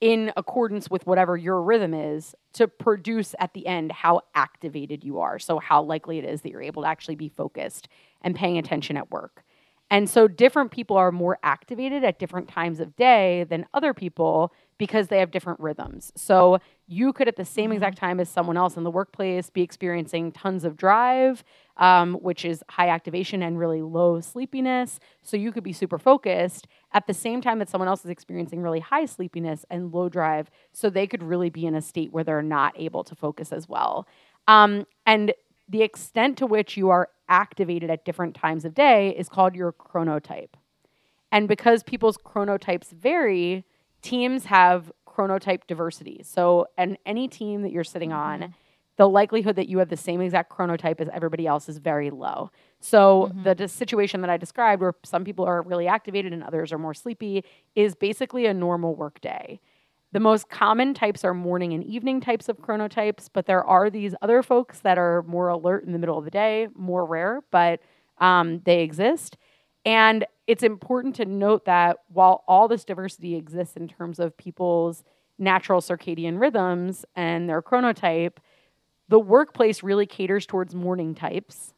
in 0.00 0.32
accordance 0.36 0.90
with 0.90 1.06
whatever 1.06 1.36
your 1.36 1.62
rhythm 1.62 1.94
is 1.94 2.34
to 2.52 2.68
produce 2.68 3.34
at 3.38 3.54
the 3.54 3.66
end 3.66 3.90
how 3.90 4.20
activated 4.34 5.02
you 5.02 5.18
are. 5.18 5.38
So, 5.38 5.58
how 5.58 5.82
likely 5.82 6.18
it 6.18 6.24
is 6.24 6.42
that 6.42 6.50
you're 6.50 6.62
able 6.62 6.82
to 6.82 6.88
actually 6.88 7.16
be 7.16 7.28
focused 7.28 7.88
and 8.20 8.36
paying 8.36 8.58
attention 8.58 8.96
at 8.96 9.10
work. 9.10 9.42
And 9.90 10.08
so 10.08 10.28
different 10.28 10.70
people 10.70 10.96
are 10.96 11.10
more 11.10 11.38
activated 11.42 12.04
at 12.04 12.18
different 12.18 12.48
times 12.48 12.78
of 12.78 12.94
day 12.96 13.44
than 13.48 13.66
other 13.72 13.94
people 13.94 14.52
because 14.76 15.08
they 15.08 15.18
have 15.18 15.30
different 15.30 15.58
rhythms. 15.60 16.12
So 16.14 16.58
you 16.86 17.12
could, 17.12 17.26
at 17.26 17.36
the 17.36 17.44
same 17.44 17.72
exact 17.72 17.98
time 17.98 18.20
as 18.20 18.28
someone 18.28 18.56
else 18.56 18.76
in 18.76 18.84
the 18.84 18.90
workplace, 18.90 19.50
be 19.50 19.62
experiencing 19.62 20.30
tons 20.30 20.64
of 20.64 20.76
drive, 20.76 21.42
um, 21.78 22.14
which 22.14 22.44
is 22.44 22.62
high 22.70 22.88
activation 22.88 23.42
and 23.42 23.58
really 23.58 23.82
low 23.82 24.20
sleepiness. 24.20 25.00
So 25.22 25.36
you 25.36 25.52
could 25.52 25.64
be 25.64 25.72
super 25.72 25.98
focused 25.98 26.68
at 26.92 27.06
the 27.06 27.14
same 27.14 27.40
time 27.40 27.58
that 27.58 27.68
someone 27.68 27.88
else 27.88 28.04
is 28.04 28.10
experiencing 28.10 28.62
really 28.62 28.80
high 28.80 29.06
sleepiness 29.06 29.64
and 29.68 29.92
low 29.92 30.08
drive. 30.08 30.50
So 30.72 30.90
they 30.90 31.06
could 31.06 31.22
really 31.22 31.50
be 31.50 31.66
in 31.66 31.74
a 31.74 31.82
state 31.82 32.12
where 32.12 32.24
they're 32.24 32.42
not 32.42 32.74
able 32.76 33.04
to 33.04 33.14
focus 33.14 33.52
as 33.52 33.68
well. 33.68 34.06
Um, 34.46 34.86
and 35.06 35.34
the 35.68 35.82
extent 35.82 36.38
to 36.38 36.46
which 36.46 36.76
you 36.76 36.88
are 36.90 37.08
activated 37.28 37.90
at 37.90 38.04
different 38.04 38.34
times 38.34 38.64
of 38.64 38.74
day 38.74 39.14
is 39.16 39.28
called 39.28 39.54
your 39.54 39.72
chronotype. 39.72 40.54
And 41.30 41.46
because 41.46 41.82
people's 41.82 42.16
chronotypes 42.16 42.90
vary, 42.90 43.64
teams 44.00 44.46
have 44.46 44.90
chronotype 45.06 45.66
diversity. 45.66 46.22
So, 46.24 46.66
and 46.78 46.96
any 47.04 47.28
team 47.28 47.62
that 47.62 47.72
you're 47.72 47.84
sitting 47.84 48.10
Mm-hmm. 48.10 48.42
on, 48.44 48.54
the 48.96 49.08
likelihood 49.08 49.54
that 49.56 49.68
you 49.68 49.78
have 49.78 49.90
the 49.90 49.96
same 49.96 50.20
exact 50.20 50.50
chronotype 50.50 51.00
as 51.00 51.08
everybody 51.12 51.46
else 51.46 51.68
is 51.68 51.78
very 51.78 52.10
low. 52.10 52.50
So, 52.80 53.28
Mm-hmm. 53.30 53.42
the 53.42 53.54
dis- 53.54 53.72
situation 53.72 54.22
that 54.22 54.30
I 54.30 54.36
described, 54.38 54.80
where 54.80 54.94
some 55.04 55.22
people 55.24 55.44
are 55.44 55.62
really 55.62 55.86
activated 55.86 56.32
and 56.32 56.42
others 56.42 56.72
are 56.72 56.78
more 56.78 56.94
sleepy, 56.94 57.44
is 57.74 57.94
basically 57.94 58.46
a 58.46 58.54
normal 58.54 58.94
work 58.94 59.20
day. 59.20 59.60
The 60.12 60.20
most 60.20 60.48
common 60.48 60.94
types 60.94 61.24
are 61.24 61.34
morning 61.34 61.74
and 61.74 61.84
evening 61.84 62.20
types 62.20 62.48
of 62.48 62.58
chronotypes, 62.58 63.28
but 63.32 63.46
there 63.46 63.62
are 63.64 63.90
these 63.90 64.14
other 64.22 64.42
folks 64.42 64.80
that 64.80 64.96
are 64.98 65.22
more 65.24 65.48
alert 65.48 65.84
in 65.84 65.92
the 65.92 65.98
middle 65.98 66.16
of 66.16 66.24
the 66.24 66.30
day, 66.30 66.68
more 66.74 67.04
rare, 67.04 67.42
but 67.50 67.80
um, 68.18 68.60
they 68.64 68.80
exist. 68.82 69.36
And 69.84 70.26
it's 70.46 70.62
important 70.62 71.14
to 71.16 71.24
note 71.26 71.66
that 71.66 71.98
while 72.08 72.42
all 72.48 72.68
this 72.68 72.84
diversity 72.84 73.36
exists 73.36 73.76
in 73.76 73.86
terms 73.86 74.18
of 74.18 74.36
people's 74.36 75.04
natural 75.38 75.80
circadian 75.80 76.40
rhythms 76.40 77.04
and 77.14 77.48
their 77.48 77.62
chronotype, 77.62 78.38
the 79.08 79.20
workplace 79.20 79.82
really 79.82 80.06
caters 80.06 80.46
towards 80.46 80.74
morning 80.74 81.14
types. 81.14 81.74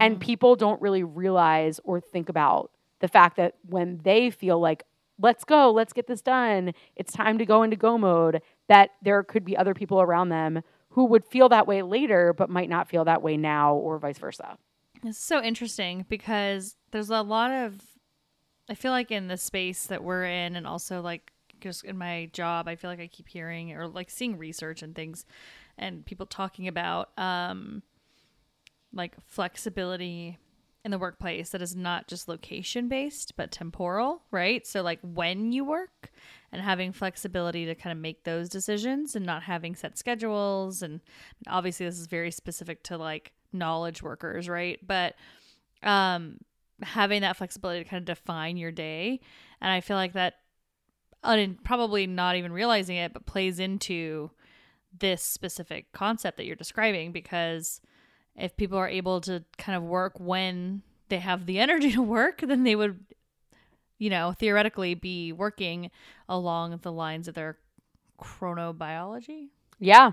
And 0.00 0.20
people 0.20 0.56
don't 0.56 0.80
really 0.82 1.04
realize 1.04 1.78
or 1.84 2.00
think 2.00 2.28
about 2.28 2.72
the 3.00 3.06
fact 3.06 3.36
that 3.36 3.54
when 3.68 4.00
they 4.02 4.30
feel 4.30 4.58
like, 4.58 4.84
let's 5.18 5.44
go, 5.44 5.70
let's 5.70 5.92
get 5.92 6.06
this 6.06 6.22
done, 6.22 6.72
it's 6.94 7.12
time 7.12 7.38
to 7.38 7.46
go 7.46 7.62
into 7.62 7.76
go 7.76 7.96
mode, 7.98 8.42
that 8.68 8.90
there 9.02 9.22
could 9.22 9.44
be 9.44 9.56
other 9.56 9.74
people 9.74 10.00
around 10.00 10.28
them 10.28 10.62
who 10.90 11.04
would 11.04 11.24
feel 11.24 11.48
that 11.48 11.66
way 11.66 11.82
later, 11.82 12.32
but 12.32 12.48
might 12.48 12.70
not 12.70 12.88
feel 12.88 13.04
that 13.04 13.22
way 13.22 13.36
now, 13.36 13.74
or 13.74 13.98
vice 13.98 14.18
versa. 14.18 14.56
It's 15.04 15.18
so 15.18 15.42
interesting 15.42 16.06
because 16.08 16.76
there's 16.90 17.10
a 17.10 17.22
lot 17.22 17.50
of 17.50 17.80
I 18.68 18.74
feel 18.74 18.90
like 18.90 19.12
in 19.12 19.28
the 19.28 19.36
space 19.36 19.86
that 19.86 20.02
we're 20.02 20.24
in 20.24 20.56
and 20.56 20.66
also 20.66 21.00
like 21.00 21.32
just 21.60 21.84
in 21.84 21.96
my 21.96 22.28
job, 22.32 22.66
I 22.66 22.76
feel 22.76 22.90
like 22.90 23.00
I 23.00 23.06
keep 23.06 23.28
hearing 23.28 23.72
or 23.72 23.86
like 23.86 24.10
seeing 24.10 24.36
research 24.36 24.82
and 24.82 24.94
things 24.94 25.24
and 25.78 26.04
people 26.04 26.26
talking 26.26 26.66
about 26.66 27.10
um 27.18 27.82
like 28.92 29.14
flexibility 29.26 30.38
in 30.86 30.92
the 30.92 30.98
workplace 30.98 31.50
that 31.50 31.60
is 31.60 31.74
not 31.74 32.06
just 32.06 32.28
location 32.28 32.86
based 32.88 33.36
but 33.36 33.50
temporal, 33.50 34.22
right? 34.30 34.64
So 34.64 34.82
like 34.82 35.00
when 35.02 35.50
you 35.50 35.64
work 35.64 36.12
and 36.52 36.62
having 36.62 36.92
flexibility 36.92 37.66
to 37.66 37.74
kind 37.74 37.90
of 37.90 38.00
make 38.00 38.22
those 38.22 38.48
decisions 38.48 39.16
and 39.16 39.26
not 39.26 39.42
having 39.42 39.74
set 39.74 39.98
schedules 39.98 40.82
and 40.82 41.00
obviously 41.48 41.86
this 41.86 41.98
is 41.98 42.06
very 42.06 42.30
specific 42.30 42.84
to 42.84 42.96
like 42.96 43.32
knowledge 43.52 44.00
workers, 44.00 44.48
right? 44.48 44.78
But 44.86 45.16
um 45.82 46.38
having 46.82 47.22
that 47.22 47.36
flexibility 47.36 47.82
to 47.82 47.90
kind 47.90 48.00
of 48.00 48.16
define 48.16 48.56
your 48.56 48.70
day 48.70 49.18
and 49.60 49.72
I 49.72 49.80
feel 49.80 49.96
like 49.96 50.12
that 50.12 50.34
un- 51.24 51.58
probably 51.64 52.06
not 52.06 52.36
even 52.36 52.52
realizing 52.52 52.96
it 52.96 53.12
but 53.12 53.26
plays 53.26 53.58
into 53.58 54.30
this 54.96 55.24
specific 55.24 55.90
concept 55.90 56.36
that 56.36 56.46
you're 56.46 56.54
describing 56.54 57.10
because 57.10 57.80
if 58.36 58.56
people 58.56 58.78
are 58.78 58.88
able 58.88 59.20
to 59.22 59.44
kind 59.58 59.76
of 59.76 59.82
work 59.82 60.14
when 60.18 60.82
they 61.08 61.18
have 61.18 61.46
the 61.46 61.58
energy 61.66 61.92
to 61.92 62.02
work, 62.02 62.40
then 62.40 62.64
they 62.64 62.76
would, 62.76 63.04
you 63.98 64.10
know, 64.10 64.32
theoretically 64.32 64.94
be 64.94 65.32
working 65.32 65.90
along 66.28 66.78
the 66.82 66.92
lines 66.92 67.28
of 67.28 67.34
their 67.34 67.58
chronobiology. 68.20 69.48
Yeah. 69.78 70.12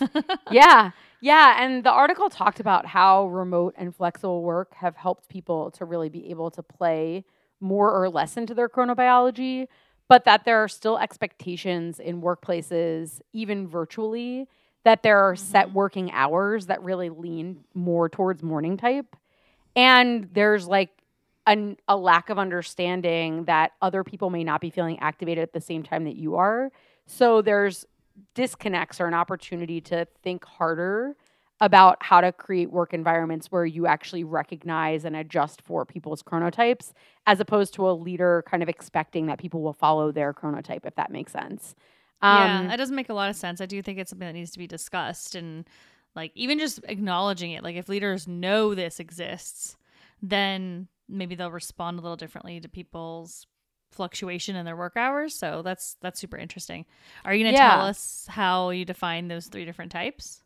yeah. 0.50 0.90
Yeah. 1.20 1.62
And 1.62 1.84
the 1.84 1.90
article 1.90 2.30
talked 2.30 2.60
about 2.60 2.86
how 2.86 3.28
remote 3.28 3.74
and 3.76 3.94
flexible 3.94 4.42
work 4.42 4.74
have 4.74 4.96
helped 4.96 5.28
people 5.28 5.70
to 5.72 5.84
really 5.84 6.08
be 6.08 6.30
able 6.30 6.50
to 6.52 6.62
play 6.62 7.24
more 7.60 7.92
or 7.92 8.08
less 8.08 8.36
into 8.36 8.54
their 8.54 8.68
chronobiology, 8.68 9.68
but 10.08 10.24
that 10.24 10.44
there 10.44 10.62
are 10.62 10.68
still 10.68 10.98
expectations 10.98 12.00
in 12.00 12.20
workplaces, 12.20 13.20
even 13.32 13.68
virtually, 13.68 14.48
that 14.84 15.02
there 15.02 15.18
are 15.18 15.36
set 15.36 15.68
Mhm. 15.68 15.72
working 15.74 16.10
hours 16.12 16.66
that 16.66 16.82
really 16.82 17.10
lean 17.10 17.64
more 17.74 18.08
towards 18.08 18.42
morning 18.42 18.76
type. 18.76 19.16
And 19.74 20.28
there's 20.32 20.66
like 20.66 20.90
an, 21.46 21.76
a 21.88 21.96
lack 21.96 22.30
of 22.30 22.38
understanding 22.38 23.44
that 23.44 23.72
other 23.80 24.04
people 24.04 24.30
may 24.30 24.44
not 24.44 24.60
be 24.60 24.70
feeling 24.70 24.98
activated 25.00 25.42
at 25.42 25.52
the 25.52 25.60
same 25.60 25.82
time 25.82 26.04
that 26.04 26.16
you 26.16 26.36
are. 26.36 26.70
So 27.06 27.42
there's 27.42 27.84
disconnects 28.34 29.00
or 29.00 29.06
an 29.06 29.14
opportunity 29.14 29.80
to 29.80 30.06
think 30.22 30.44
harder 30.44 31.16
about 31.60 32.02
how 32.02 32.20
to 32.20 32.32
create 32.32 32.70
work 32.70 32.92
environments 32.92 33.50
where 33.50 33.64
you 33.64 33.86
actually 33.86 34.24
recognize 34.24 35.04
and 35.04 35.14
adjust 35.16 35.62
for 35.62 35.84
people's 35.84 36.22
chronotypes 36.22 36.92
as 37.26 37.40
opposed 37.40 37.72
to 37.74 37.88
a 37.88 37.92
leader 37.92 38.42
kind 38.46 38.62
of 38.62 38.68
expecting 38.68 39.26
that 39.26 39.38
people 39.38 39.62
will 39.62 39.72
follow 39.72 40.10
their 40.10 40.32
chronotype 40.34 40.84
if 40.84 40.94
that 40.96 41.10
makes 41.10 41.32
sense. 41.32 41.74
Yeah, 42.22 42.62
Um, 42.62 42.68
that 42.68 42.76
doesn't 42.76 42.96
make 42.96 43.08
a 43.08 43.14
lot 43.14 43.30
of 43.30 43.36
sense. 43.36 43.60
I 43.60 43.66
do 43.66 43.82
think 43.82 43.98
it's 43.98 44.10
something 44.10 44.26
that 44.26 44.34
needs 44.34 44.52
to 44.52 44.58
be 44.58 44.66
discussed 44.66 45.34
and 45.34 45.66
like 46.14 46.32
even 46.34 46.58
just 46.58 46.80
acknowledging 46.84 47.52
it. 47.52 47.62
Like 47.64 47.76
if 47.76 47.88
leaders 47.88 48.28
know 48.28 48.74
this 48.74 49.00
exists, 49.00 49.76
then 50.22 50.88
maybe 51.08 51.34
they'll 51.34 51.50
respond 51.50 51.98
a 51.98 52.02
little 52.02 52.16
differently 52.16 52.60
to 52.60 52.68
people's 52.68 53.46
fluctuation 53.90 54.56
in 54.56 54.64
their 54.64 54.76
work 54.76 54.96
hours. 54.96 55.34
So 55.34 55.62
that's 55.62 55.96
that's 56.00 56.20
super 56.20 56.36
interesting. 56.36 56.86
Are 57.24 57.34
you 57.34 57.44
going 57.44 57.54
to 57.54 57.60
Yeah. 57.60 57.76
tell 57.76 57.82
us 57.86 58.26
how 58.28 58.70
you 58.70 58.84
define 58.84 59.28
those 59.28 59.46
three 59.48 59.64
different 59.64 59.92
types? 59.92 60.42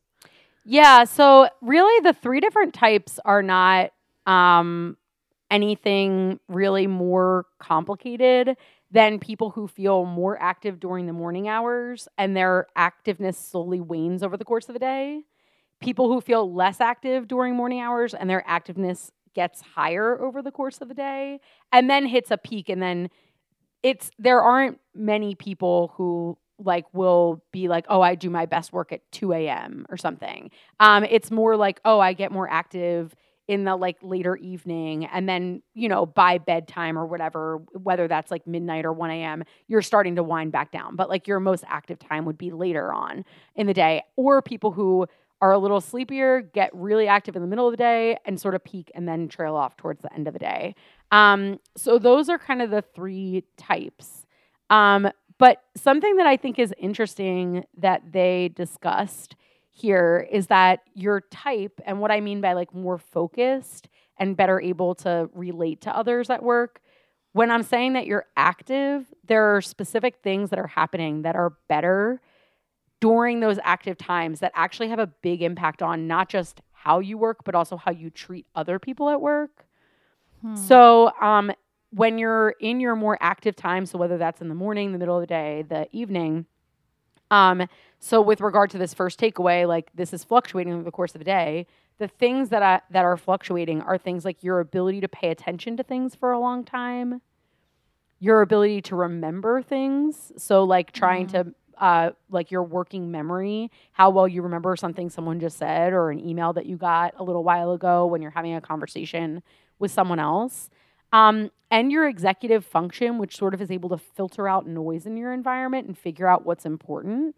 Yeah, 0.64 1.04
so 1.04 1.48
really 1.62 2.00
the 2.02 2.12
three 2.12 2.40
different 2.40 2.74
types 2.74 3.20
are 3.24 3.42
not 3.42 3.92
um, 4.26 4.96
anything 5.48 6.40
really 6.48 6.88
more 6.88 7.46
complicated 7.60 8.56
than 8.96 9.18
people 9.18 9.50
who 9.50 9.68
feel 9.68 10.06
more 10.06 10.40
active 10.40 10.80
during 10.80 11.04
the 11.04 11.12
morning 11.12 11.48
hours 11.48 12.08
and 12.16 12.34
their 12.34 12.66
activeness 12.78 13.34
slowly 13.34 13.78
wanes 13.78 14.22
over 14.22 14.38
the 14.38 14.44
course 14.44 14.70
of 14.70 14.72
the 14.72 14.78
day. 14.78 15.20
People 15.82 16.10
who 16.10 16.22
feel 16.22 16.50
less 16.50 16.80
active 16.80 17.28
during 17.28 17.54
morning 17.54 17.78
hours 17.78 18.14
and 18.14 18.30
their 18.30 18.42
activeness 18.48 19.10
gets 19.34 19.60
higher 19.60 20.18
over 20.18 20.40
the 20.40 20.50
course 20.50 20.80
of 20.80 20.88
the 20.88 20.94
day 20.94 21.40
and 21.70 21.90
then 21.90 22.06
hits 22.06 22.30
a 22.30 22.38
peak 22.38 22.70
and 22.70 22.80
then 22.80 23.10
it's 23.82 24.10
there 24.18 24.40
aren't 24.40 24.80
many 24.94 25.34
people 25.34 25.92
who 25.96 26.38
like 26.58 26.86
will 26.94 27.44
be 27.52 27.68
like 27.68 27.84
oh 27.90 28.00
i 28.00 28.14
do 28.14 28.30
my 28.30 28.46
best 28.46 28.72
work 28.72 28.92
at 28.92 29.02
2 29.12 29.34
a.m 29.34 29.84
or 29.90 29.98
something 29.98 30.50
um 30.80 31.04
it's 31.04 31.30
more 31.30 31.54
like 31.54 31.80
oh 31.84 32.00
i 32.00 32.14
get 32.14 32.32
more 32.32 32.48
active 32.48 33.14
in 33.48 33.64
the 33.64 33.76
like 33.76 33.96
later 34.02 34.36
evening 34.36 35.04
and 35.06 35.28
then 35.28 35.62
you 35.74 35.88
know 35.88 36.04
by 36.04 36.38
bedtime 36.38 36.98
or 36.98 37.06
whatever 37.06 37.58
whether 37.74 38.08
that's 38.08 38.30
like 38.30 38.46
midnight 38.46 38.84
or 38.84 38.92
1 38.92 39.10
a.m 39.10 39.44
you're 39.68 39.82
starting 39.82 40.16
to 40.16 40.22
wind 40.22 40.52
back 40.52 40.72
down. 40.72 40.96
But 40.96 41.08
like 41.08 41.26
your 41.26 41.40
most 41.40 41.64
active 41.66 41.98
time 41.98 42.24
would 42.24 42.38
be 42.38 42.50
later 42.50 42.92
on 42.92 43.24
in 43.54 43.66
the 43.66 43.74
day. 43.74 44.02
Or 44.16 44.42
people 44.42 44.72
who 44.72 45.06
are 45.40 45.52
a 45.52 45.58
little 45.58 45.80
sleepier 45.80 46.40
get 46.40 46.70
really 46.74 47.08
active 47.08 47.36
in 47.36 47.42
the 47.42 47.48
middle 47.48 47.66
of 47.66 47.72
the 47.72 47.76
day 47.76 48.16
and 48.24 48.40
sort 48.40 48.54
of 48.54 48.64
peak 48.64 48.90
and 48.94 49.06
then 49.06 49.28
trail 49.28 49.54
off 49.54 49.76
towards 49.76 50.00
the 50.02 50.12
end 50.14 50.26
of 50.26 50.32
the 50.32 50.38
day. 50.38 50.74
Um, 51.12 51.60
so 51.76 51.98
those 51.98 52.28
are 52.28 52.38
kind 52.38 52.62
of 52.62 52.70
the 52.70 52.82
three 52.82 53.44
types. 53.56 54.26
Um, 54.70 55.10
but 55.38 55.62
something 55.76 56.16
that 56.16 56.26
I 56.26 56.38
think 56.38 56.58
is 56.58 56.72
interesting 56.78 57.64
that 57.76 58.12
they 58.12 58.50
discussed 58.54 59.36
here 59.76 60.26
is 60.32 60.46
that 60.46 60.80
your 60.94 61.20
type, 61.30 61.82
and 61.84 62.00
what 62.00 62.10
I 62.10 62.20
mean 62.20 62.40
by 62.40 62.54
like 62.54 62.72
more 62.74 62.96
focused 62.96 63.90
and 64.18 64.34
better 64.34 64.58
able 64.58 64.94
to 64.94 65.28
relate 65.34 65.82
to 65.82 65.94
others 65.94 66.30
at 66.30 66.42
work. 66.42 66.80
When 67.32 67.50
I'm 67.50 67.62
saying 67.62 67.92
that 67.92 68.06
you're 68.06 68.24
active, 68.38 69.12
there 69.26 69.54
are 69.54 69.60
specific 69.60 70.16
things 70.22 70.48
that 70.48 70.58
are 70.58 70.66
happening 70.66 71.22
that 71.22 71.36
are 71.36 71.52
better 71.68 72.22
during 73.00 73.40
those 73.40 73.58
active 73.64 73.98
times 73.98 74.40
that 74.40 74.50
actually 74.54 74.88
have 74.88 74.98
a 74.98 75.08
big 75.08 75.42
impact 75.42 75.82
on 75.82 76.06
not 76.06 76.30
just 76.30 76.62
how 76.72 77.00
you 77.00 77.18
work, 77.18 77.44
but 77.44 77.54
also 77.54 77.76
how 77.76 77.92
you 77.92 78.08
treat 78.08 78.46
other 78.54 78.78
people 78.78 79.10
at 79.10 79.20
work. 79.20 79.66
Hmm. 80.40 80.56
So, 80.56 81.12
um, 81.20 81.52
when 81.90 82.16
you're 82.16 82.54
in 82.60 82.80
your 82.80 82.96
more 82.96 83.18
active 83.20 83.54
time, 83.54 83.84
so 83.84 83.98
whether 83.98 84.16
that's 84.16 84.40
in 84.40 84.48
the 84.48 84.54
morning, 84.54 84.92
the 84.92 84.98
middle 84.98 85.16
of 85.16 85.20
the 85.20 85.26
day, 85.26 85.64
the 85.68 85.86
evening, 85.92 86.46
um, 87.30 87.66
so 87.98 88.20
with 88.20 88.40
regard 88.40 88.70
to 88.70 88.78
this 88.78 88.94
first 88.94 89.18
takeaway, 89.18 89.66
like 89.66 89.90
this 89.94 90.12
is 90.12 90.24
fluctuating 90.24 90.72
over 90.72 90.82
the 90.82 90.90
course 90.90 91.14
of 91.14 91.18
the 91.18 91.24
day. 91.24 91.66
The 91.98 92.08
things 92.08 92.50
that 92.50 92.62
I, 92.62 92.80
that 92.90 93.04
are 93.04 93.16
fluctuating 93.16 93.80
are 93.82 93.96
things 93.98 94.24
like 94.24 94.42
your 94.42 94.60
ability 94.60 95.00
to 95.00 95.08
pay 95.08 95.30
attention 95.30 95.76
to 95.78 95.82
things 95.82 96.14
for 96.14 96.32
a 96.32 96.38
long 96.38 96.62
time, 96.62 97.22
your 98.18 98.42
ability 98.42 98.82
to 98.82 98.96
remember 98.96 99.62
things. 99.62 100.32
So 100.36 100.62
like 100.64 100.92
trying 100.92 101.26
to 101.28 101.54
uh, 101.78 102.10
like 102.30 102.50
your 102.50 102.62
working 102.62 103.10
memory, 103.10 103.70
how 103.92 104.10
well 104.10 104.28
you 104.28 104.42
remember 104.42 104.76
something 104.76 105.10
someone 105.10 105.40
just 105.40 105.58
said 105.58 105.92
or 105.92 106.10
an 106.10 106.26
email 106.26 106.52
that 106.52 106.66
you 106.66 106.76
got 106.76 107.14
a 107.16 107.22
little 107.22 107.44
while 107.44 107.72
ago 107.72 108.06
when 108.06 108.22
you're 108.22 108.30
having 108.30 108.54
a 108.54 108.60
conversation 108.60 109.42
with 109.78 109.90
someone 109.90 110.18
else. 110.18 110.70
Um, 111.12 111.50
and 111.70 111.90
your 111.90 112.08
executive 112.08 112.64
function, 112.64 113.18
which 113.18 113.36
sort 113.36 113.54
of 113.54 113.60
is 113.60 113.70
able 113.70 113.88
to 113.90 113.98
filter 113.98 114.48
out 114.48 114.66
noise 114.66 115.06
in 115.06 115.16
your 115.16 115.32
environment 115.32 115.86
and 115.86 115.98
figure 115.98 116.28
out 116.28 116.46
what's 116.46 116.64
important, 116.64 117.34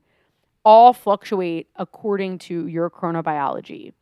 all 0.64 0.92
fluctuate 0.92 1.68
according 1.76 2.38
to 2.38 2.66
your 2.66 2.90
chronobiology. 2.90 3.92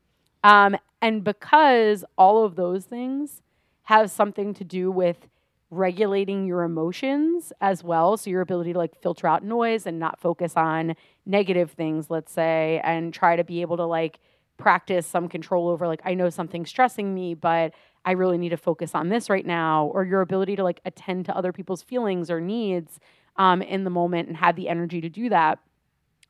Um, 0.42 0.76
and 1.00 1.23
because 1.23 2.04
all 2.18 2.44
of 2.44 2.56
those 2.56 2.85
things 2.85 3.42
have 3.85 4.11
something 4.11 4.52
to 4.54 4.64
do 4.64 4.90
with 4.90 5.28
regulating 5.70 6.46
your 6.46 6.62
emotions 6.62 7.52
as 7.61 7.85
well, 7.85 8.16
so 8.16 8.30
your 8.30 8.40
ability 8.40 8.73
to 8.73 8.78
like 8.78 9.00
filter 9.00 9.26
out 9.26 9.44
noise 9.44 9.87
and 9.87 9.99
not 9.99 10.20
focus 10.20 10.54
on 10.56 10.96
negative 11.25 11.73
things, 11.73 12.11
let's 12.11 12.32
say, 12.32 12.80
and 12.85 13.12
try 13.12 13.37
to 13.37 13.44
be 13.44 13.61
able 13.61 13.76
to 13.76 13.85
like 13.85 14.18
practice 14.56 15.06
some 15.06 15.28
control 15.28 15.68
over 15.68 15.86
like 15.86 16.00
I 16.04 16.14
know 16.14 16.30
something's 16.30 16.70
stressing 16.70 17.14
me, 17.14 17.34
but 17.34 17.72
I 18.04 18.12
really 18.12 18.38
need 18.38 18.50
to 18.50 18.56
focus 18.56 18.94
on 18.94 19.08
this 19.08 19.28
right 19.28 19.44
now, 19.44 19.86
or 19.86 20.04
your 20.04 20.20
ability 20.20 20.56
to 20.56 20.62
like 20.62 20.80
attend 20.84 21.26
to 21.26 21.36
other 21.36 21.52
people's 21.52 21.82
feelings 21.82 22.30
or 22.30 22.40
needs 22.40 23.00
um, 23.36 23.62
in 23.62 23.84
the 23.84 23.90
moment 23.90 24.28
and 24.28 24.36
have 24.36 24.56
the 24.56 24.68
energy 24.68 25.00
to 25.00 25.08
do 25.08 25.28
that. 25.28 25.58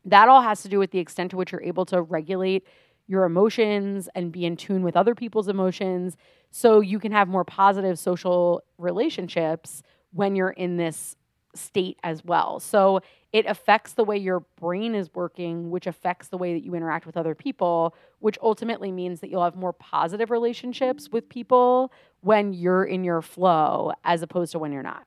That 0.05 0.29
all 0.29 0.41
has 0.41 0.63
to 0.63 0.69
do 0.69 0.79
with 0.79 0.91
the 0.91 0.99
extent 0.99 1.33
to 1.33 1.37
which 1.37 1.53
you're 1.53 1.63
able 1.63 1.85
to 1.87 2.01
regulate 2.01 2.67
your 3.09 3.25
emotions 3.25 4.09
and 4.15 4.33
be 4.33 4.45
in 4.45 4.57
tune 4.57 4.83
with 4.83 4.97
other 4.97 5.15
people's 5.15 5.49
emotions 5.49 6.17
so 6.51 6.81
you 6.81 6.99
can 6.99 7.13
have 7.13 7.29
more 7.29 7.45
positive 7.45 7.99
social 7.99 8.63
relationships 8.79 9.83
when 10.13 10.35
you're 10.35 10.51
in 10.51 10.77
this 10.77 11.17
state 11.57 11.99
as 12.03 12.25
well. 12.25 12.61
So 12.61 13.01
it 13.33 13.47
affects 13.47 13.93
the 13.93 14.05
way 14.05 14.17
your 14.17 14.41
brain 14.61 14.95
is 14.95 15.15
working, 15.15 15.71
which 15.71 15.87
affects 15.87 16.29
the 16.29 16.39
way 16.39 16.55
that 16.55 16.65
you 16.65 16.75
interact 16.75 17.07
with 17.07 17.17
other 17.17 17.35
people, 17.35 17.95
which 18.21 18.39
ultimately 18.43 18.91
means 18.91 19.21
that 19.21 19.31
you'll 19.31 19.45
have 19.45 19.57
more 19.57 19.73
positive 19.73 20.31
relationships 20.31 21.11
with 21.11 21.29
people 21.29 21.93
when 22.21 22.53
you're 22.53 22.85
in 22.85 23.05
your 23.05 23.23
flow 23.23 23.93
as 24.05 24.23
opposed 24.23 24.53
to 24.53 24.59
when 24.59 24.73
you're 24.73 24.83
not. 24.83 25.07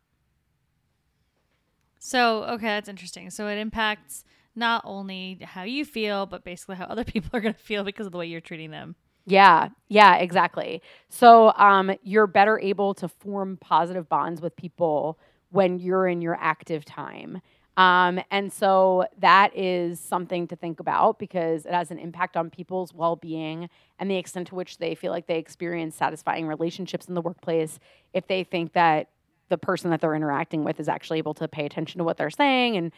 So, 1.99 2.43
okay, 2.43 2.67
that's 2.67 2.89
interesting. 2.89 3.29
So 3.29 3.47
it 3.47 3.57
impacts 3.57 4.23
not 4.55 4.83
only 4.85 5.39
how 5.41 5.63
you 5.63 5.85
feel, 5.85 6.25
but 6.25 6.43
basically 6.43 6.75
how 6.75 6.85
other 6.85 7.03
people 7.05 7.29
are 7.33 7.41
going 7.41 7.53
to 7.53 7.59
feel 7.59 7.83
because 7.83 8.05
of 8.05 8.11
the 8.11 8.17
way 8.17 8.27
you're 8.27 8.41
treating 8.41 8.71
them. 8.71 8.95
Yeah, 9.25 9.69
yeah, 9.89 10.15
exactly. 10.15 10.81
So 11.09 11.51
um, 11.53 11.91
you're 12.01 12.27
better 12.27 12.59
able 12.59 12.93
to 12.95 13.07
form 13.07 13.57
positive 13.57 14.09
bonds 14.09 14.41
with 14.41 14.55
people 14.55 15.19
when 15.51 15.79
you're 15.79 16.07
in 16.07 16.21
your 16.21 16.37
active 16.39 16.85
time. 16.85 17.41
Um, 17.77 18.19
and 18.29 18.51
so 18.51 19.05
that 19.19 19.55
is 19.55 20.01
something 20.01 20.47
to 20.47 20.55
think 20.57 20.81
about 20.81 21.17
because 21.17 21.65
it 21.65 21.71
has 21.71 21.91
an 21.91 21.97
impact 21.97 22.35
on 22.35 22.49
people's 22.49 22.93
well 22.93 23.15
being 23.15 23.69
and 23.97 24.11
the 24.11 24.17
extent 24.17 24.49
to 24.49 24.55
which 24.55 24.79
they 24.79 24.95
feel 24.95 25.13
like 25.13 25.27
they 25.27 25.37
experience 25.37 25.95
satisfying 25.95 26.45
relationships 26.45 27.07
in 27.07 27.13
the 27.13 27.21
workplace. 27.21 27.79
If 28.13 28.27
they 28.27 28.43
think 28.43 28.73
that 28.73 29.09
the 29.47 29.57
person 29.57 29.91
that 29.91 30.01
they're 30.01 30.15
interacting 30.15 30.65
with 30.65 30.79
is 30.79 30.89
actually 30.89 31.19
able 31.19 31.33
to 31.35 31.47
pay 31.47 31.65
attention 31.65 31.99
to 31.99 32.03
what 32.03 32.17
they're 32.17 32.29
saying 32.29 32.75
and 32.75 32.91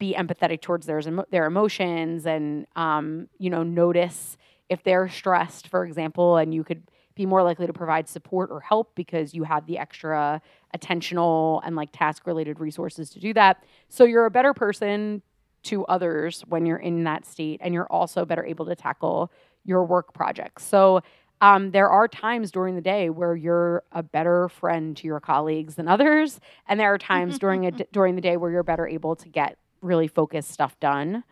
be 0.00 0.14
empathetic 0.14 0.60
towards 0.60 0.86
their, 0.86 1.00
their 1.30 1.46
emotions 1.46 2.26
and, 2.26 2.66
um, 2.74 3.28
you 3.38 3.50
know, 3.50 3.62
notice 3.62 4.36
if 4.68 4.82
they're 4.82 5.08
stressed, 5.08 5.68
for 5.68 5.84
example, 5.84 6.36
and 6.38 6.52
you 6.52 6.64
could 6.64 6.82
be 7.14 7.26
more 7.26 7.42
likely 7.42 7.66
to 7.66 7.72
provide 7.72 8.08
support 8.08 8.50
or 8.50 8.60
help 8.60 8.94
because 8.94 9.34
you 9.34 9.44
have 9.44 9.66
the 9.66 9.78
extra 9.78 10.40
attentional 10.76 11.60
and 11.64 11.76
like 11.76 11.90
task 11.92 12.26
related 12.26 12.60
resources 12.60 13.10
to 13.10 13.20
do 13.20 13.32
that. 13.34 13.62
So 13.88 14.04
you're 14.04 14.26
a 14.26 14.30
better 14.30 14.52
person 14.52 15.22
to 15.64 15.84
others 15.86 16.42
when 16.48 16.66
you're 16.66 16.78
in 16.78 17.04
that 17.04 17.24
state 17.24 17.60
and 17.62 17.72
you're 17.72 17.86
also 17.86 18.24
better 18.24 18.44
able 18.44 18.66
to 18.66 18.74
tackle 18.74 19.30
your 19.64 19.84
work 19.84 20.12
projects. 20.12 20.64
So 20.64 21.02
um, 21.40 21.72
there 21.72 21.88
are 21.88 22.08
times 22.08 22.50
during 22.50 22.74
the 22.74 22.80
day 22.80 23.10
where 23.10 23.34
you're 23.34 23.82
a 23.92 24.02
better 24.02 24.48
friend 24.48 24.96
to 24.96 25.06
your 25.06 25.20
colleagues 25.20 25.74
than 25.74 25.88
others, 25.88 26.40
and 26.68 26.78
there 26.78 26.92
are 26.94 26.98
times 26.98 27.38
during 27.38 27.66
a 27.66 27.70
during 27.92 28.14
the 28.14 28.20
day 28.20 28.36
where 28.36 28.50
you're 28.50 28.62
better 28.62 28.86
able 28.86 29.16
to 29.16 29.28
get 29.28 29.58
really 29.82 30.08
focused 30.08 30.50
stuff 30.50 30.78
done. 30.80 31.24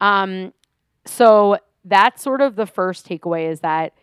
Um, 0.00 0.54
so 1.04 1.58
that's 1.84 2.22
sort 2.22 2.40
of 2.40 2.56
the 2.56 2.66
first 2.66 3.06
takeaway 3.06 3.50
is 3.50 3.60
that 3.60 3.94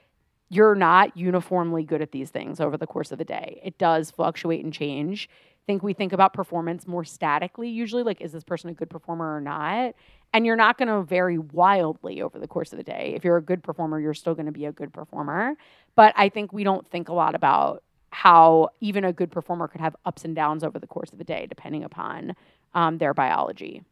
you're 0.49 0.75
not 0.75 1.15
uniformly 1.17 1.83
good 1.83 2.01
at 2.01 2.11
these 2.11 2.29
things 2.29 2.59
over 2.59 2.77
the 2.77 2.87
course 2.87 3.11
of 3.11 3.17
the 3.17 3.25
day. 3.25 3.59
It 3.63 3.77
does 3.77 4.11
fluctuate 4.11 4.63
and 4.63 4.73
change. 4.73 5.29
I 5.31 5.65
think 5.65 5.81
we 5.81 5.93
think 5.93 6.13
about 6.13 6.33
performance 6.33 6.87
more 6.87 7.03
statically 7.03 7.69
usually 7.69 8.03
like 8.03 8.21
is 8.21 8.31
this 8.31 8.43
person 8.43 8.69
a 8.69 8.73
good 8.73 8.89
performer 8.89 9.35
or 9.35 9.41
not? 9.41 9.95
And 10.33 10.45
you're 10.45 10.55
not 10.55 10.77
going 10.77 10.89
to 10.89 11.01
vary 11.01 11.37
wildly 11.37 12.21
over 12.21 12.37
the 12.37 12.47
course 12.47 12.71
of 12.71 12.77
the 12.77 12.83
day. 12.83 13.13
If 13.15 13.23
you're 13.23 13.37
a 13.37 13.41
good 13.41 13.63
performer, 13.63 13.99
you're 13.99 14.13
still 14.13 14.35
going 14.35 14.45
to 14.45 14.51
be 14.51 14.65
a 14.65 14.71
good 14.71 14.93
performer. 14.93 15.55
But 15.95 16.13
I 16.15 16.29
think 16.29 16.53
we 16.53 16.63
don't 16.63 16.87
think 16.87 17.09
a 17.09 17.13
lot 17.13 17.33
about 17.33 17.83
how 18.11 18.69
even 18.79 19.03
a 19.03 19.11
good 19.11 19.31
performer 19.31 19.67
could 19.67 19.81
have 19.81 19.95
ups 20.05 20.23
and 20.23 20.35
downs 20.35 20.63
over 20.63 20.77
the 20.77 20.87
course 20.87 21.11
of 21.11 21.17
the 21.17 21.23
day 21.23 21.47
depending 21.47 21.83
upon 21.83 22.35
um, 22.73 22.97
their 22.97 23.13
biology. 23.13 23.83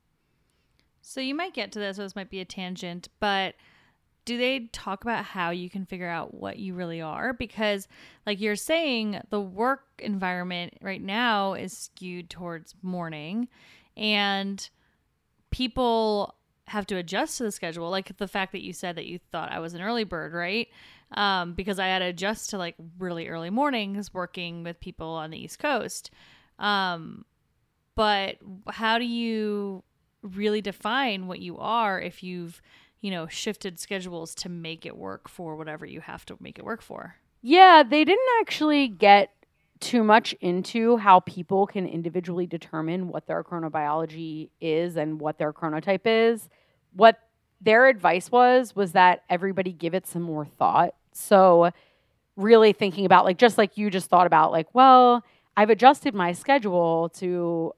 So 1.01 1.19
you 1.19 1.36
might 1.36 1.53
get 1.53 1.72
to 1.74 1.79
this, 1.79 1.98
so 1.98 2.03
this 2.03 2.15
might 2.15 2.29
be 2.29 2.39
a 2.39 2.45
tangent, 2.45 3.10
but 3.19 3.55
do 4.25 4.38
they 4.38 4.68
talk 4.72 5.03
about 5.03 5.25
how 5.25 5.50
you 5.50 5.70
can 5.70 5.86
figure 5.86 6.08
out 6.08 6.34
what 6.34 6.58
you 6.58 6.74
really 6.74 7.01
are? 7.01 7.34
Because, 7.34 7.88
like 8.25 8.39
you're 8.39 8.56
saying, 8.56 9.22
the 9.30 9.42
work 9.42 9.84
environment 10.00 10.74
right 10.82 11.01
now 11.01 11.53
is 11.53 11.77
skewed 11.77 12.30
towards 12.30 12.75
morning, 12.82 13.50
and 13.98 14.70
people 15.51 16.36
have 16.68 16.88
to 16.88 16.96
adjust 16.96 17.38
to 17.38 17.44
the 17.44 17.51
schedule. 17.51 17.89
Like 17.89 18.18
the 18.18 18.27
fact 18.27 18.53
that 18.53 18.63
you 18.63 18.74
said 18.74 18.96
that 18.96 19.06
you 19.06 19.20
thought 19.32 19.51
I 19.51 19.60
was 19.60 19.74
an 19.74 19.82
early 19.82 20.03
bird, 20.03 20.34
right? 20.34 20.68
Um, 21.12 21.53
because 21.53 21.77
I 21.77 21.88
had 21.88 22.00
to 22.00 22.06
adjust 22.06 22.50
to 22.51 22.58
like 22.58 22.75
really 22.98 23.27
early 23.27 23.50
mornings 23.50 24.13
working 24.13 24.63
with 24.63 24.80
people 24.80 25.10
on 25.10 25.30
the 25.30 25.38
East 25.38 25.60
Coast. 25.60 26.10
Um, 26.58 27.25
but 27.96 28.38
how 28.70 28.98
do 28.98 29.06
you 29.06 29.84
really 30.24 30.62
define 30.62 31.27
what 31.27 31.39
you 31.39 31.58
are 31.58 32.01
if 32.01 32.24
you've 32.24 32.62
you 33.03 33.12
know, 33.12 33.27
shifted 33.27 33.81
schedules 33.81 34.33
to 34.33 34.48
make 34.48 34.86
it 34.86 34.95
work 34.95 35.27
for 35.27 35.57
whatever 35.57 35.86
you 35.86 36.00
have 36.00 36.25
to 36.25 36.38
make 36.39 36.57
it 36.57 36.63
work 36.63 36.81
for. 36.81 37.17
Yeah, 37.41 37.83
they 37.83 38.05
didn't 38.05 38.25
actually 38.39 38.87
get 38.87 39.29
too 39.81 40.05
much 40.05 40.31
into 40.39 40.96
how 40.96 41.20
people 41.20 41.68
can 41.68 41.85
individually 41.85 42.48
determine 42.48 43.09
what 43.09 43.27
their 43.27 43.44
chronobiology 43.44 44.51
is 44.61 44.96
and 44.96 45.20
what 45.20 45.37
their 45.37 45.51
chronotype 45.51 46.05
is. 46.05 46.48
What 46.94 47.20
their 47.59 47.87
advice 47.87 48.31
was 48.31 48.74
was 48.74 48.94
that 48.94 49.24
everybody 49.29 49.74
give 49.74 49.94
it 49.94 50.07
some 50.07 50.22
more 50.22 50.46
thought. 50.46 50.96
So 51.11 51.72
really 52.37 52.72
thinking 52.72 53.05
about 53.05 53.25
like 53.25 53.37
just 53.37 53.57
like 53.57 53.77
you 53.77 53.89
just 53.89 54.09
thought 54.09 54.27
about 54.27 54.53
like, 54.53 54.74
well, 54.74 55.25
I've 55.57 55.70
adjusted 55.70 56.16
my 56.16 56.31
schedule 56.31 57.09
to 57.16 57.74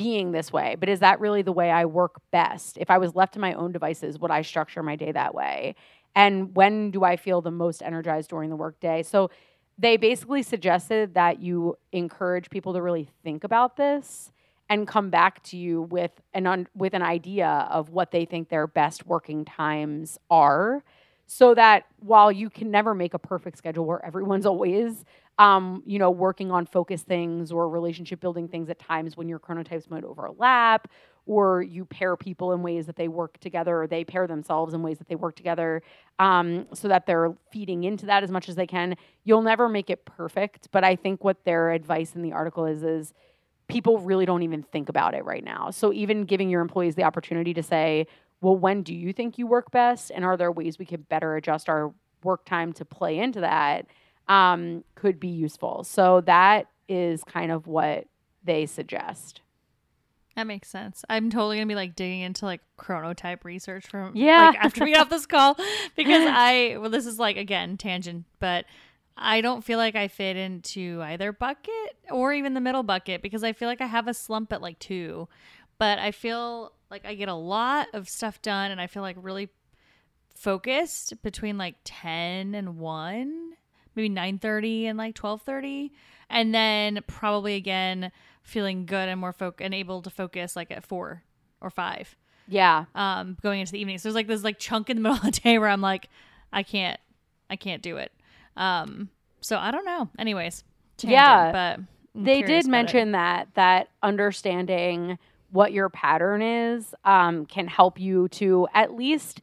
being 0.00 0.32
this 0.32 0.50
way, 0.50 0.76
but 0.80 0.88
is 0.88 1.00
that 1.00 1.20
really 1.20 1.42
the 1.42 1.52
way 1.52 1.70
I 1.70 1.84
work 1.84 2.22
best? 2.30 2.78
If 2.78 2.88
I 2.88 2.96
was 2.96 3.14
left 3.14 3.34
to 3.34 3.38
my 3.38 3.52
own 3.52 3.70
devices, 3.70 4.18
would 4.18 4.30
I 4.30 4.40
structure 4.40 4.82
my 4.82 4.96
day 4.96 5.12
that 5.12 5.34
way? 5.34 5.74
And 6.16 6.56
when 6.56 6.90
do 6.90 7.04
I 7.04 7.16
feel 7.16 7.42
the 7.42 7.50
most 7.50 7.82
energized 7.82 8.30
during 8.30 8.48
the 8.48 8.56
workday? 8.56 9.02
So 9.02 9.30
they 9.76 9.98
basically 9.98 10.42
suggested 10.42 11.12
that 11.14 11.42
you 11.42 11.76
encourage 11.92 12.48
people 12.48 12.72
to 12.72 12.80
really 12.80 13.10
think 13.22 13.44
about 13.44 13.76
this 13.76 14.32
and 14.70 14.88
come 14.88 15.10
back 15.10 15.42
to 15.42 15.58
you 15.58 15.82
with 15.82 16.12
an 16.32 16.46
un- 16.46 16.68
with 16.74 16.94
an 16.94 17.02
idea 17.02 17.68
of 17.70 17.90
what 17.90 18.10
they 18.10 18.24
think 18.24 18.48
their 18.48 18.66
best 18.66 19.06
working 19.06 19.44
times 19.44 20.18
are 20.30 20.82
so 21.26 21.54
that 21.54 21.84
while 21.98 22.32
you 22.32 22.48
can 22.48 22.70
never 22.70 22.94
make 22.94 23.12
a 23.12 23.18
perfect 23.18 23.58
schedule 23.58 23.84
where 23.84 24.02
everyone's 24.02 24.46
always 24.52 25.04
um, 25.40 25.82
you 25.86 25.98
know, 25.98 26.10
working 26.10 26.52
on 26.52 26.66
focus 26.66 27.02
things 27.02 27.50
or 27.50 27.66
relationship 27.70 28.20
building 28.20 28.46
things 28.46 28.68
at 28.68 28.78
times 28.78 29.16
when 29.16 29.26
your 29.26 29.38
chronotypes 29.38 29.88
might 29.88 30.04
overlap, 30.04 30.86
or 31.24 31.62
you 31.62 31.86
pair 31.86 32.14
people 32.14 32.52
in 32.52 32.62
ways 32.62 32.84
that 32.84 32.96
they 32.96 33.08
work 33.08 33.40
together, 33.40 33.82
or 33.82 33.86
they 33.86 34.04
pair 34.04 34.26
themselves 34.26 34.74
in 34.74 34.82
ways 34.82 34.98
that 34.98 35.08
they 35.08 35.14
work 35.14 35.34
together, 35.34 35.82
um, 36.18 36.66
so 36.74 36.88
that 36.88 37.06
they're 37.06 37.34
feeding 37.50 37.84
into 37.84 38.04
that 38.04 38.22
as 38.22 38.30
much 38.30 38.50
as 38.50 38.54
they 38.54 38.66
can. 38.66 38.94
You'll 39.24 39.40
never 39.40 39.66
make 39.66 39.88
it 39.88 40.04
perfect, 40.04 40.68
but 40.72 40.84
I 40.84 40.94
think 40.94 41.24
what 41.24 41.42
their 41.44 41.70
advice 41.70 42.14
in 42.14 42.20
the 42.20 42.32
article 42.32 42.66
is 42.66 42.82
is 42.82 43.14
people 43.66 43.98
really 43.98 44.26
don't 44.26 44.42
even 44.42 44.62
think 44.62 44.90
about 44.90 45.14
it 45.14 45.24
right 45.24 45.44
now. 45.44 45.70
So 45.70 45.90
even 45.90 46.26
giving 46.26 46.50
your 46.50 46.60
employees 46.60 46.96
the 46.96 47.04
opportunity 47.04 47.54
to 47.54 47.62
say, 47.62 48.06
well, 48.42 48.56
when 48.56 48.82
do 48.82 48.94
you 48.94 49.14
think 49.14 49.38
you 49.38 49.46
work 49.46 49.70
best? 49.70 50.10
And 50.14 50.22
are 50.22 50.36
there 50.36 50.52
ways 50.52 50.78
we 50.78 50.84
can 50.84 51.00
better 51.02 51.36
adjust 51.36 51.70
our 51.70 51.94
work 52.22 52.44
time 52.44 52.74
to 52.74 52.84
play 52.84 53.18
into 53.18 53.40
that? 53.40 53.86
Um, 54.30 54.84
could 54.94 55.18
be 55.18 55.28
useful. 55.28 55.82
So 55.82 56.22
that 56.22 56.68
is 56.88 57.24
kind 57.24 57.50
of 57.50 57.66
what 57.66 58.06
they 58.44 58.64
suggest. 58.64 59.40
That 60.36 60.46
makes 60.46 60.70
sense. 60.70 61.04
I'm 61.10 61.28
totally 61.28 61.56
gonna 61.56 61.66
be 61.66 61.74
like 61.74 61.96
digging 61.96 62.20
into 62.20 62.44
like 62.44 62.60
chronotype 62.78 63.44
research 63.44 63.86
from 63.88 64.16
yeah 64.16 64.52
like, 64.54 64.64
after 64.64 64.84
we 64.84 64.92
get 64.92 65.00
off 65.00 65.10
this 65.10 65.26
call 65.26 65.54
because 65.96 66.24
I 66.26 66.76
well 66.80 66.88
this 66.88 67.04
is 67.04 67.18
like 67.18 67.36
again 67.36 67.76
tangent, 67.76 68.24
but 68.38 68.64
I 69.16 69.40
don't 69.40 69.64
feel 69.64 69.76
like 69.76 69.96
I 69.96 70.06
fit 70.06 70.36
into 70.36 71.02
either 71.02 71.32
bucket 71.32 71.96
or 72.10 72.32
even 72.32 72.54
the 72.54 72.60
middle 72.60 72.84
bucket 72.84 73.22
because 73.22 73.42
I 73.42 73.52
feel 73.52 73.68
like 73.68 73.80
I 73.80 73.86
have 73.86 74.06
a 74.06 74.14
slump 74.14 74.52
at 74.52 74.62
like 74.62 74.78
two, 74.78 75.28
but 75.78 75.98
I 75.98 76.12
feel 76.12 76.72
like 76.88 77.04
I 77.04 77.14
get 77.14 77.28
a 77.28 77.34
lot 77.34 77.88
of 77.92 78.08
stuff 78.08 78.40
done 78.40 78.70
and 78.70 78.80
I 78.80 78.86
feel 78.86 79.02
like 79.02 79.16
really 79.18 79.50
focused 80.36 81.20
between 81.22 81.58
like 81.58 81.74
ten 81.84 82.54
and 82.54 82.78
one 82.78 83.56
maybe 84.00 84.38
9.30 84.38 84.84
and 84.84 84.98
like 84.98 85.14
12.30 85.14 85.90
and 86.28 86.54
then 86.54 87.00
probably 87.06 87.54
again 87.54 88.12
feeling 88.42 88.86
good 88.86 89.08
and 89.08 89.20
more 89.20 89.32
folk 89.32 89.60
and 89.60 89.74
able 89.74 90.02
to 90.02 90.10
focus 90.10 90.56
like 90.56 90.70
at 90.70 90.84
4 90.84 91.22
or 91.60 91.70
5 91.70 92.16
yeah. 92.52 92.86
Um 92.96 93.36
going 93.42 93.60
into 93.60 93.70
the 93.70 93.78
evening. 93.78 93.98
So 93.98 94.08
there's 94.08 94.16
like 94.16 94.26
this 94.26 94.42
like 94.42 94.58
chunk 94.58 94.90
in 94.90 94.96
the 94.96 95.02
middle 95.08 95.18
of 95.18 95.22
the 95.22 95.30
day 95.30 95.56
where 95.58 95.68
i'm 95.68 95.80
like 95.80 96.08
i 96.52 96.64
can't 96.64 96.98
i 97.48 97.56
can't 97.56 97.80
do 97.80 97.96
it. 97.96 98.12
Um 98.56 99.08
so 99.40 99.56
i 99.56 99.70
don't 99.70 99.84
know. 99.84 100.08
Anyways 100.18 100.64
tangent, 101.00 101.12
yeah. 101.12 101.52
but 101.52 101.84
I'm 102.16 102.24
they 102.24 102.42
did 102.42 102.66
mention 102.66 103.10
it. 103.10 103.12
that 103.12 103.48
that 103.54 103.88
understanding 104.02 105.18
what 105.50 105.72
your 105.72 105.88
pattern 105.88 106.42
is 106.42 106.94
um, 107.04 107.46
can 107.46 107.66
help 107.66 107.98
you 107.98 108.28
to 108.28 108.68
at 108.74 108.94
least 108.94 109.40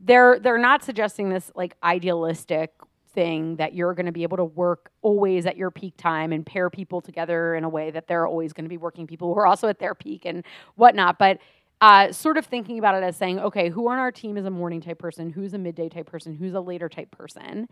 they're 0.00 0.38
they're 0.38 0.58
not 0.58 0.82
suggesting 0.84 1.30
this 1.30 1.50
like 1.54 1.74
idealistic 1.82 2.72
thing 3.16 3.56
that 3.56 3.74
you're 3.74 3.94
going 3.94 4.06
to 4.06 4.12
be 4.12 4.22
able 4.22 4.36
to 4.36 4.44
work 4.44 4.90
always 5.02 5.46
at 5.46 5.56
your 5.56 5.72
peak 5.72 5.96
time 5.96 6.30
and 6.32 6.46
pair 6.46 6.70
people 6.70 7.00
together 7.00 7.56
in 7.56 7.64
a 7.64 7.68
way 7.68 7.90
that 7.90 8.06
they're 8.06 8.26
always 8.26 8.52
going 8.52 8.66
to 8.66 8.68
be 8.68 8.76
working 8.76 9.08
people 9.08 9.34
who 9.34 9.40
are 9.40 9.46
also 9.46 9.66
at 9.66 9.80
their 9.80 9.94
peak 9.94 10.24
and 10.24 10.44
whatnot. 10.76 11.18
But 11.18 11.38
uh, 11.80 12.12
sort 12.12 12.36
of 12.36 12.46
thinking 12.46 12.78
about 12.78 12.94
it 12.94 13.02
as 13.02 13.16
saying, 13.16 13.40
okay, 13.40 13.70
who 13.70 13.88
on 13.88 13.98
our 13.98 14.12
team 14.12 14.36
is 14.36 14.44
a 14.44 14.50
morning 14.50 14.80
type 14.80 14.98
person? 14.98 15.30
Who's 15.30 15.54
a 15.54 15.58
midday 15.58 15.88
type 15.88 16.06
person? 16.06 16.34
Who's 16.34 16.54
a 16.54 16.60
later 16.60 16.88
type 16.88 17.10
person? 17.10 17.68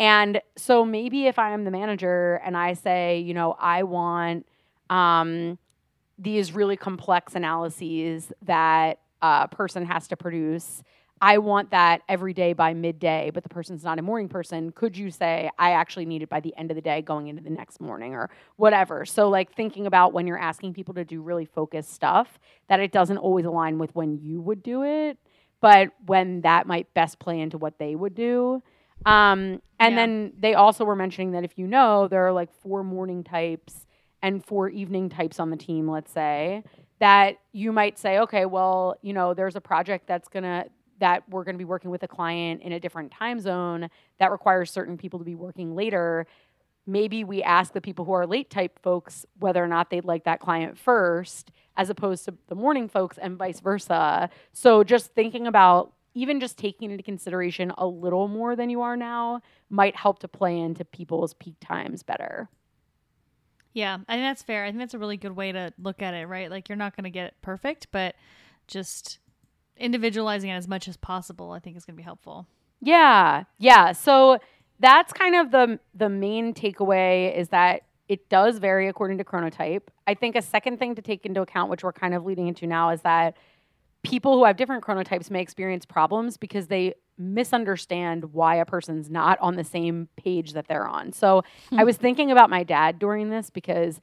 And 0.00 0.40
so 0.56 0.84
maybe 0.84 1.26
if 1.26 1.38
I 1.38 1.52
am 1.52 1.64
the 1.64 1.70
manager 1.70 2.40
and 2.44 2.56
I 2.56 2.74
say, 2.74 3.18
you 3.20 3.34
know, 3.34 3.56
I 3.58 3.84
want 3.84 4.46
um, 4.90 5.58
these 6.18 6.52
really 6.52 6.76
complex 6.76 7.34
analyses 7.34 8.32
that 8.42 8.98
a 9.22 9.48
person 9.48 9.86
has 9.86 10.08
to 10.08 10.16
produce 10.16 10.82
I 11.20 11.38
want 11.38 11.70
that 11.70 12.02
every 12.08 12.32
day 12.32 12.52
by 12.52 12.74
midday, 12.74 13.30
but 13.32 13.42
the 13.42 13.48
person's 13.48 13.82
not 13.84 13.98
a 13.98 14.02
morning 14.02 14.28
person, 14.28 14.70
could 14.72 14.96
you 14.96 15.10
say, 15.10 15.50
I 15.58 15.72
actually 15.72 16.04
need 16.06 16.22
it 16.22 16.28
by 16.28 16.40
the 16.40 16.54
end 16.56 16.70
of 16.70 16.74
the 16.76 16.80
day 16.80 17.02
going 17.02 17.28
into 17.28 17.42
the 17.42 17.50
next 17.50 17.80
morning 17.80 18.14
or 18.14 18.30
whatever? 18.56 19.04
So, 19.04 19.28
like 19.28 19.52
thinking 19.54 19.86
about 19.86 20.12
when 20.12 20.26
you're 20.26 20.38
asking 20.38 20.74
people 20.74 20.94
to 20.94 21.04
do 21.04 21.20
really 21.20 21.44
focused 21.44 21.92
stuff, 21.92 22.38
that 22.68 22.80
it 22.80 22.92
doesn't 22.92 23.18
always 23.18 23.44
align 23.44 23.78
with 23.78 23.94
when 23.94 24.18
you 24.18 24.40
would 24.40 24.62
do 24.62 24.82
it, 24.84 25.18
but 25.60 25.90
when 26.06 26.42
that 26.42 26.66
might 26.66 26.92
best 26.94 27.18
play 27.18 27.40
into 27.40 27.58
what 27.58 27.78
they 27.78 27.94
would 27.96 28.14
do. 28.14 28.62
Um, 29.06 29.60
and 29.80 29.94
Yeah. 29.94 29.96
then 29.96 30.32
they 30.38 30.54
also 30.54 30.84
were 30.84 30.96
mentioning 30.96 31.32
that 31.32 31.44
if 31.44 31.58
you 31.58 31.66
know 31.66 32.08
there 32.08 32.26
are 32.26 32.32
like 32.32 32.52
four 32.52 32.82
morning 32.84 33.24
types 33.24 33.86
and 34.22 34.44
four 34.44 34.68
evening 34.68 35.08
types 35.08 35.38
on 35.38 35.50
the 35.50 35.56
team, 35.56 35.88
let's 35.88 36.10
say, 36.12 36.64
that 36.98 37.36
you 37.52 37.72
might 37.72 37.96
say, 37.98 38.18
okay, 38.18 38.44
well, 38.44 38.96
you 39.02 39.12
know, 39.12 39.32
there's 39.34 39.54
a 39.54 39.60
project 39.60 40.06
that's 40.08 40.28
gonna 40.28 40.66
that 40.98 41.28
we're 41.28 41.44
gonna 41.44 41.58
be 41.58 41.64
working 41.64 41.90
with 41.90 42.02
a 42.02 42.08
client 42.08 42.62
in 42.62 42.72
a 42.72 42.80
different 42.80 43.10
time 43.10 43.40
zone 43.40 43.88
that 44.18 44.30
requires 44.30 44.70
certain 44.70 44.96
people 44.96 45.18
to 45.18 45.24
be 45.24 45.34
working 45.34 45.74
later. 45.74 46.26
Maybe 46.86 47.22
we 47.22 47.42
ask 47.42 47.72
the 47.72 47.80
people 47.80 48.04
who 48.04 48.12
are 48.12 48.26
late 48.26 48.48
type 48.50 48.78
folks 48.82 49.26
whether 49.38 49.62
or 49.62 49.68
not 49.68 49.90
they'd 49.90 50.04
like 50.04 50.24
that 50.24 50.40
client 50.40 50.78
first, 50.78 51.50
as 51.76 51.90
opposed 51.90 52.24
to 52.24 52.34
the 52.48 52.54
morning 52.54 52.88
folks, 52.88 53.18
and 53.18 53.36
vice 53.36 53.60
versa. 53.60 54.30
So 54.52 54.82
just 54.84 55.14
thinking 55.14 55.46
about 55.46 55.92
even 56.14 56.40
just 56.40 56.58
taking 56.58 56.90
into 56.90 57.02
consideration 57.02 57.72
a 57.78 57.86
little 57.86 58.26
more 58.26 58.56
than 58.56 58.70
you 58.70 58.80
are 58.80 58.96
now 58.96 59.40
might 59.70 59.94
help 59.94 60.18
to 60.20 60.28
play 60.28 60.58
into 60.58 60.84
people's 60.84 61.34
peak 61.34 61.54
times 61.60 62.02
better. 62.02 62.48
Yeah, 63.72 63.98
I 64.08 64.14
think 64.14 64.24
that's 64.24 64.42
fair. 64.42 64.64
I 64.64 64.68
think 64.68 64.78
that's 64.78 64.94
a 64.94 64.98
really 64.98 65.16
good 65.16 65.36
way 65.36 65.52
to 65.52 65.72
look 65.78 66.02
at 66.02 66.14
it, 66.14 66.26
right? 66.26 66.50
Like 66.50 66.68
you're 66.68 66.76
not 66.76 66.96
going 66.96 67.04
to 67.04 67.10
get 67.10 67.26
it 67.26 67.34
perfect, 67.42 67.88
but 67.92 68.16
just 68.66 69.18
individualizing 69.78 70.50
it 70.50 70.54
as 70.54 70.68
much 70.68 70.88
as 70.88 70.96
possible, 70.96 71.52
I 71.52 71.58
think 71.58 71.76
is 71.76 71.84
going 71.84 71.94
to 71.94 71.98
be 71.98 72.04
helpful. 72.04 72.46
Yeah. 72.80 73.44
Yeah. 73.58 73.92
So 73.92 74.38
that's 74.80 75.12
kind 75.12 75.34
of 75.34 75.50
the 75.50 75.80
the 75.94 76.08
main 76.08 76.54
takeaway 76.54 77.36
is 77.36 77.48
that 77.48 77.82
it 78.08 78.28
does 78.28 78.58
vary 78.58 78.88
according 78.88 79.18
to 79.18 79.24
chronotype. 79.24 79.82
I 80.06 80.14
think 80.14 80.34
a 80.34 80.42
second 80.42 80.78
thing 80.78 80.94
to 80.94 81.02
take 81.02 81.26
into 81.26 81.42
account, 81.42 81.70
which 81.70 81.84
we're 81.84 81.92
kind 81.92 82.14
of 82.14 82.24
leading 82.24 82.48
into 82.48 82.66
now, 82.66 82.90
is 82.90 83.02
that 83.02 83.36
people 84.02 84.36
who 84.36 84.44
have 84.44 84.56
different 84.56 84.82
chronotypes 84.82 85.30
may 85.30 85.42
experience 85.42 85.84
problems 85.84 86.36
because 86.36 86.68
they 86.68 86.94
misunderstand 87.18 88.32
why 88.32 88.56
a 88.56 88.64
person's 88.64 89.10
not 89.10 89.38
on 89.40 89.56
the 89.56 89.64
same 89.64 90.08
page 90.16 90.52
that 90.52 90.68
they're 90.68 90.86
on. 90.86 91.12
So 91.12 91.42
I 91.72 91.84
was 91.84 91.96
thinking 91.98 92.30
about 92.30 92.48
my 92.48 92.62
dad 92.62 92.98
during 92.98 93.28
this 93.28 93.50
because 93.50 94.00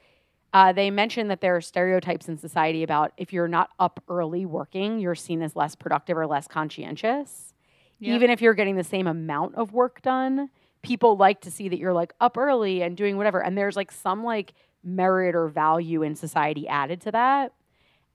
uh, 0.56 0.72
they 0.72 0.90
mentioned 0.90 1.30
that 1.30 1.42
there 1.42 1.54
are 1.58 1.60
stereotypes 1.60 2.30
in 2.30 2.38
society 2.38 2.82
about 2.82 3.12
if 3.18 3.34
you're 3.34 3.46
not 3.50 3.72
up 3.78 4.02
early 4.08 4.46
working, 4.46 5.00
you're 5.00 5.14
seen 5.14 5.42
as 5.42 5.54
less 5.54 5.76
productive 5.76 6.18
or 6.18 6.26
less 6.26 6.48
conscientious. 6.48 7.54
Yep. 8.00 8.16
Even 8.16 8.30
if 8.30 8.42
you're 8.42 8.54
getting 8.54 8.78
the 8.78 8.84
same 8.86 9.06
amount 9.06 9.56
of 9.56 9.74
work 9.74 10.02
done, 10.02 10.50
people 10.82 11.18
like 11.18 11.42
to 11.42 11.52
see 11.52 11.68
that 11.68 11.78
you're 11.78 11.92
like 11.92 12.14
up 12.22 12.38
early 12.38 12.82
and 12.82 12.96
doing 12.96 13.18
whatever. 13.18 13.44
And 13.44 13.58
there's 13.58 13.76
like 13.76 13.92
some 13.92 14.24
like 14.24 14.54
merit 14.82 15.36
or 15.36 15.50
value 15.50 16.04
in 16.04 16.16
society 16.16 16.70
added 16.70 17.02
to 17.02 17.12
that. 17.12 17.52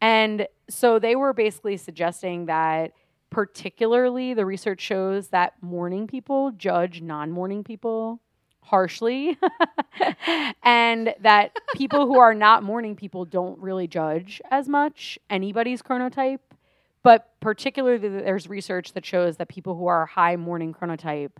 And 0.00 0.48
so 0.70 0.98
they 0.98 1.16
were 1.16 1.34
basically 1.34 1.76
suggesting 1.76 2.46
that, 2.46 2.92
particularly, 3.28 4.32
the 4.32 4.46
research 4.46 4.80
shows 4.80 5.28
that 5.28 5.62
morning 5.62 6.06
people 6.06 6.52
judge 6.52 7.02
non 7.02 7.32
morning 7.32 7.64
people 7.64 8.22
harshly, 8.62 9.38
and 10.62 11.14
that 11.20 11.56
people 11.74 12.06
who 12.06 12.18
are 12.18 12.34
not 12.34 12.62
morning 12.62 12.96
people 12.96 13.24
don't 13.24 13.58
really 13.58 13.86
judge 13.86 14.40
as 14.50 14.68
much 14.68 15.18
anybody's 15.28 15.82
chronotype. 15.82 16.40
But 17.02 17.30
particularly, 17.40 18.08
there's 18.08 18.48
research 18.48 18.92
that 18.92 19.06
shows 19.06 19.38
that 19.38 19.48
people 19.48 19.74
who 19.74 19.86
are 19.86 20.06
high 20.06 20.36
morning 20.36 20.74
chronotype 20.74 21.32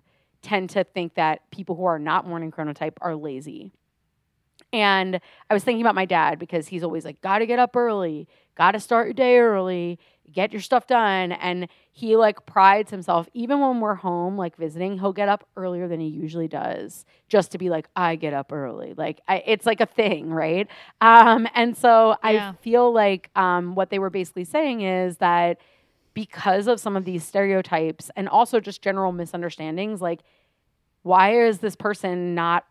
tend 0.43 0.71
to 0.71 0.85
think 0.85 1.15
that 1.15 1.51
people 1.51 1.77
who 1.77 1.85
are 1.85 1.99
not 1.99 2.27
morning 2.27 2.51
chronotype 2.51 2.95
are 3.01 3.15
lazy. 3.15 3.73
And 4.73 5.21
I 5.49 5.55
was 5.55 5.65
thinking 5.65 5.83
about 5.83 5.95
my 5.95 6.07
dad 6.07 6.39
because 6.39 6.69
he's 6.69 6.83
always 6.83 7.05
like, 7.05 7.21
gotta 7.21 7.47
get 7.47 7.59
up 7.59 7.77
early, 7.77 8.29
gotta 8.57 8.81
start 8.81 9.09
your 9.09 9.15
day 9.15 9.39
early, 9.39 9.99
get 10.33 10.53
your 10.53 10.61
stuff 10.61 10.87
done. 10.87 11.33
And 11.33 11.69
he 11.93 12.17
like 12.17 12.47
prides 12.47 12.91
himself, 12.91 13.29
even 13.35 13.61
when 13.61 13.81
we're 13.81 13.95
home, 13.95 14.37
like 14.37 14.57
visiting, 14.57 14.99
he'll 14.99 15.13
get 15.13 15.29
up 15.29 15.47
earlier 15.57 15.89
than 15.89 16.01
he 16.01 16.09
usually 16.09 16.49
does 16.49 17.05
just 17.29 17.51
to 17.53 17.59
be 17.59 17.69
like, 17.71 17.89
I 17.97 18.17
get 18.17 18.33
up 18.33 18.53
early. 18.53 18.95
Like, 18.97 19.21
I, 19.29 19.43
it's 19.47 19.67
like 19.67 19.81
a 19.81 19.87
thing, 19.87 20.31
right? 20.31 20.69
Um, 21.01 21.49
and 21.55 21.77
so 21.77 22.17
Yeah. 22.25 22.51
I 22.51 22.63
feel 22.63 22.93
like 22.93 23.31
um, 23.37 23.75
what 23.75 23.91
they 23.91 23.99
were 23.99 24.11
basically 24.11 24.45
saying 24.45 24.83
is 24.83 25.17
that 25.19 25.59
because 26.15 26.67
of 26.67 26.81
some 26.81 26.97
of 26.97 27.05
these 27.05 27.25
stereotypes 27.25 28.11
and 28.17 28.29
also 28.29 28.61
just 28.61 28.83
general 28.83 29.13
misunderstandings, 29.13 30.01
like, 30.01 30.21
why 31.03 31.35
is 31.47 31.59
this 31.59 31.77
person 31.77 32.35
not 32.35 32.65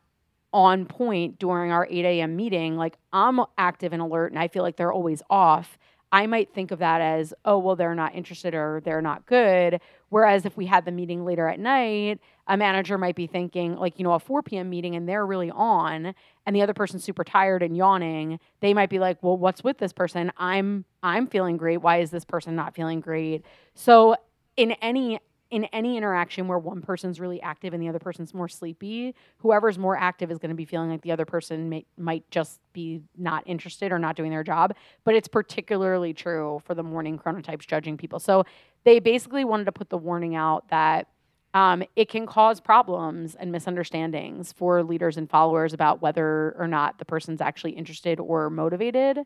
on 0.53 0.85
point 0.85 1.39
during 1.39 1.71
our 1.71 1.87
8 1.89 2.05
a.m. 2.05 2.35
meeting? 2.35 2.75
Like, 2.77 2.97
I'm 3.13 3.39
active 3.57 3.93
and 3.93 4.01
alert, 4.01 4.31
and 4.31 4.39
I 4.39 4.47
feel 4.47 4.63
like 4.63 4.75
they're 4.77 4.93
always 4.93 5.21
off. 5.29 5.77
I 6.11 6.25
might 6.27 6.53
think 6.53 6.71
of 6.71 6.79
that 6.79 7.01
as, 7.01 7.33
oh, 7.45 7.59
well, 7.59 7.75
they're 7.75 7.95
not 7.95 8.15
interested 8.15 8.55
or 8.55 8.81
they're 8.83 9.01
not 9.01 9.25
good. 9.25 9.79
Whereas 10.09 10.45
if 10.45 10.57
we 10.57 10.65
had 10.65 10.85
the 10.85 10.91
meeting 10.91 11.23
later 11.23 11.47
at 11.47 11.59
night, 11.59 12.19
a 12.47 12.57
manager 12.57 12.97
might 12.97 13.15
be 13.15 13.27
thinking, 13.27 13.75
like, 13.75 13.99
you 13.99 14.03
know, 14.03 14.13
a 14.13 14.19
4 14.19 14.41
p.m. 14.41 14.69
meeting 14.69 14.95
and 14.95 15.07
they're 15.07 15.25
really 15.25 15.51
on 15.51 16.15
and 16.45 16.55
the 16.55 16.63
other 16.63 16.73
person's 16.73 17.03
super 17.03 17.23
tired 17.23 17.61
and 17.61 17.77
yawning, 17.77 18.39
they 18.59 18.73
might 18.73 18.89
be 18.89 18.97
like, 18.97 19.21
well, 19.21 19.37
what's 19.37 19.63
with 19.63 19.77
this 19.77 19.93
person? 19.93 20.31
I'm 20.37 20.83
I'm 21.03 21.27
feeling 21.27 21.57
great. 21.57 21.77
Why 21.77 21.97
is 21.97 22.09
this 22.09 22.25
person 22.25 22.55
not 22.55 22.73
feeling 22.73 23.01
great? 23.01 23.45
So 23.75 24.15
in 24.57 24.71
any 24.81 25.19
in 25.51 25.65
any 25.65 25.97
interaction 25.97 26.47
where 26.47 26.59
one 26.59 26.81
person's 26.81 27.19
really 27.19 27.41
active 27.41 27.73
and 27.73 27.81
the 27.81 27.89
other 27.89 27.99
person's 27.99 28.33
more 28.33 28.47
sleepy, 28.47 29.15
whoever's 29.37 29.77
more 29.77 29.97
active 29.97 30.29
is 30.29 30.37
going 30.37 30.49
to 30.49 30.55
be 30.55 30.65
feeling 30.65 30.89
like 30.89 31.01
the 31.01 31.11
other 31.11 31.25
person 31.25 31.69
may, 31.69 31.85
might 31.97 32.29
just 32.29 32.59
be 32.71 33.01
not 33.17 33.43
interested 33.47 33.91
or 33.91 33.97
not 33.97 34.15
doing 34.15 34.29
their 34.29 34.43
job. 34.43 34.75
But 35.03 35.15
it's 35.15 35.27
particularly 35.27 36.13
true 36.13 36.61
for 36.65 36.75
the 36.75 36.83
morning 36.83 37.17
chronotypes 37.17 37.65
judging 37.65 37.97
people. 37.97 38.19
So 38.19 38.45
they 38.83 38.99
basically 38.99 39.43
wanted 39.43 39.65
to 39.65 39.71
put 39.71 39.89
the 39.89 39.97
warning 39.97 40.35
out 40.35 40.69
that 40.69 41.07
um, 41.55 41.83
it 41.95 42.09
can 42.09 42.27
cause 42.27 42.59
problems 42.59 43.33
and 43.33 43.51
misunderstandings 43.51 44.53
for 44.53 44.83
leaders 44.83 45.17
and 45.17 45.27
followers 45.27 45.73
about 45.73 45.99
whether 45.99 46.55
or 46.59 46.67
not 46.67 46.99
the 46.99 47.05
person's 47.05 47.41
actually 47.41 47.71
interested 47.71 48.19
or 48.19 48.51
motivated. 48.51 49.19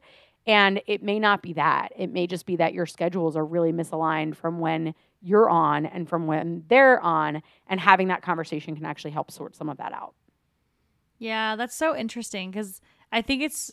And 0.46 0.82
it 0.88 1.04
may 1.04 1.20
not 1.20 1.42
be 1.42 1.54
that. 1.54 1.90
It 1.98 2.12
may 2.12 2.28
just 2.28 2.46
be 2.46 2.56
that 2.58 2.74
your 2.74 2.86
schedules 2.86 3.36
are 3.36 3.46
really 3.46 3.74
misaligned 3.74 4.36
from 4.36 4.60
when 4.60 4.94
you're 5.24 5.50
on 5.50 5.86
and 5.86 6.08
from 6.08 6.28
when 6.28 6.64
they're 6.68 7.00
on. 7.00 7.42
And 7.68 7.80
having 7.80 8.10
that 8.10 8.22
conversation 8.22 8.76
can 8.76 8.86
actually 8.86 9.12
help 9.12 9.32
sort 9.32 9.56
some 9.56 9.70
of 9.70 9.78
that 9.78 9.94
out. 9.94 10.14
Yeah, 11.18 11.56
that's 11.56 11.76
so 11.76 11.96
interesting 11.96 12.52
because 12.52 12.82
I 13.12 13.22
think 13.22 13.42
it's, 13.42 13.72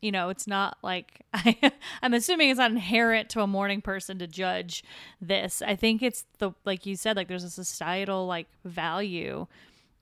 you 0.00 0.10
know, 0.10 0.30
it's 0.30 0.46
not 0.46 0.78
like 0.82 1.20
I, 1.34 1.72
I'm 2.02 2.14
assuming 2.14 2.48
it's 2.48 2.58
not 2.58 2.70
inherent 2.70 3.28
to 3.30 3.42
a 3.42 3.46
morning 3.46 3.82
person 3.82 4.18
to 4.18 4.26
judge 4.26 4.82
this. 5.20 5.60
I 5.60 5.76
think 5.76 6.02
it's 6.02 6.24
the 6.38 6.52
like 6.64 6.86
you 6.86 6.96
said, 6.96 7.16
like 7.16 7.28
there's 7.28 7.44
a 7.44 7.50
societal 7.50 8.26
like 8.26 8.48
value 8.64 9.46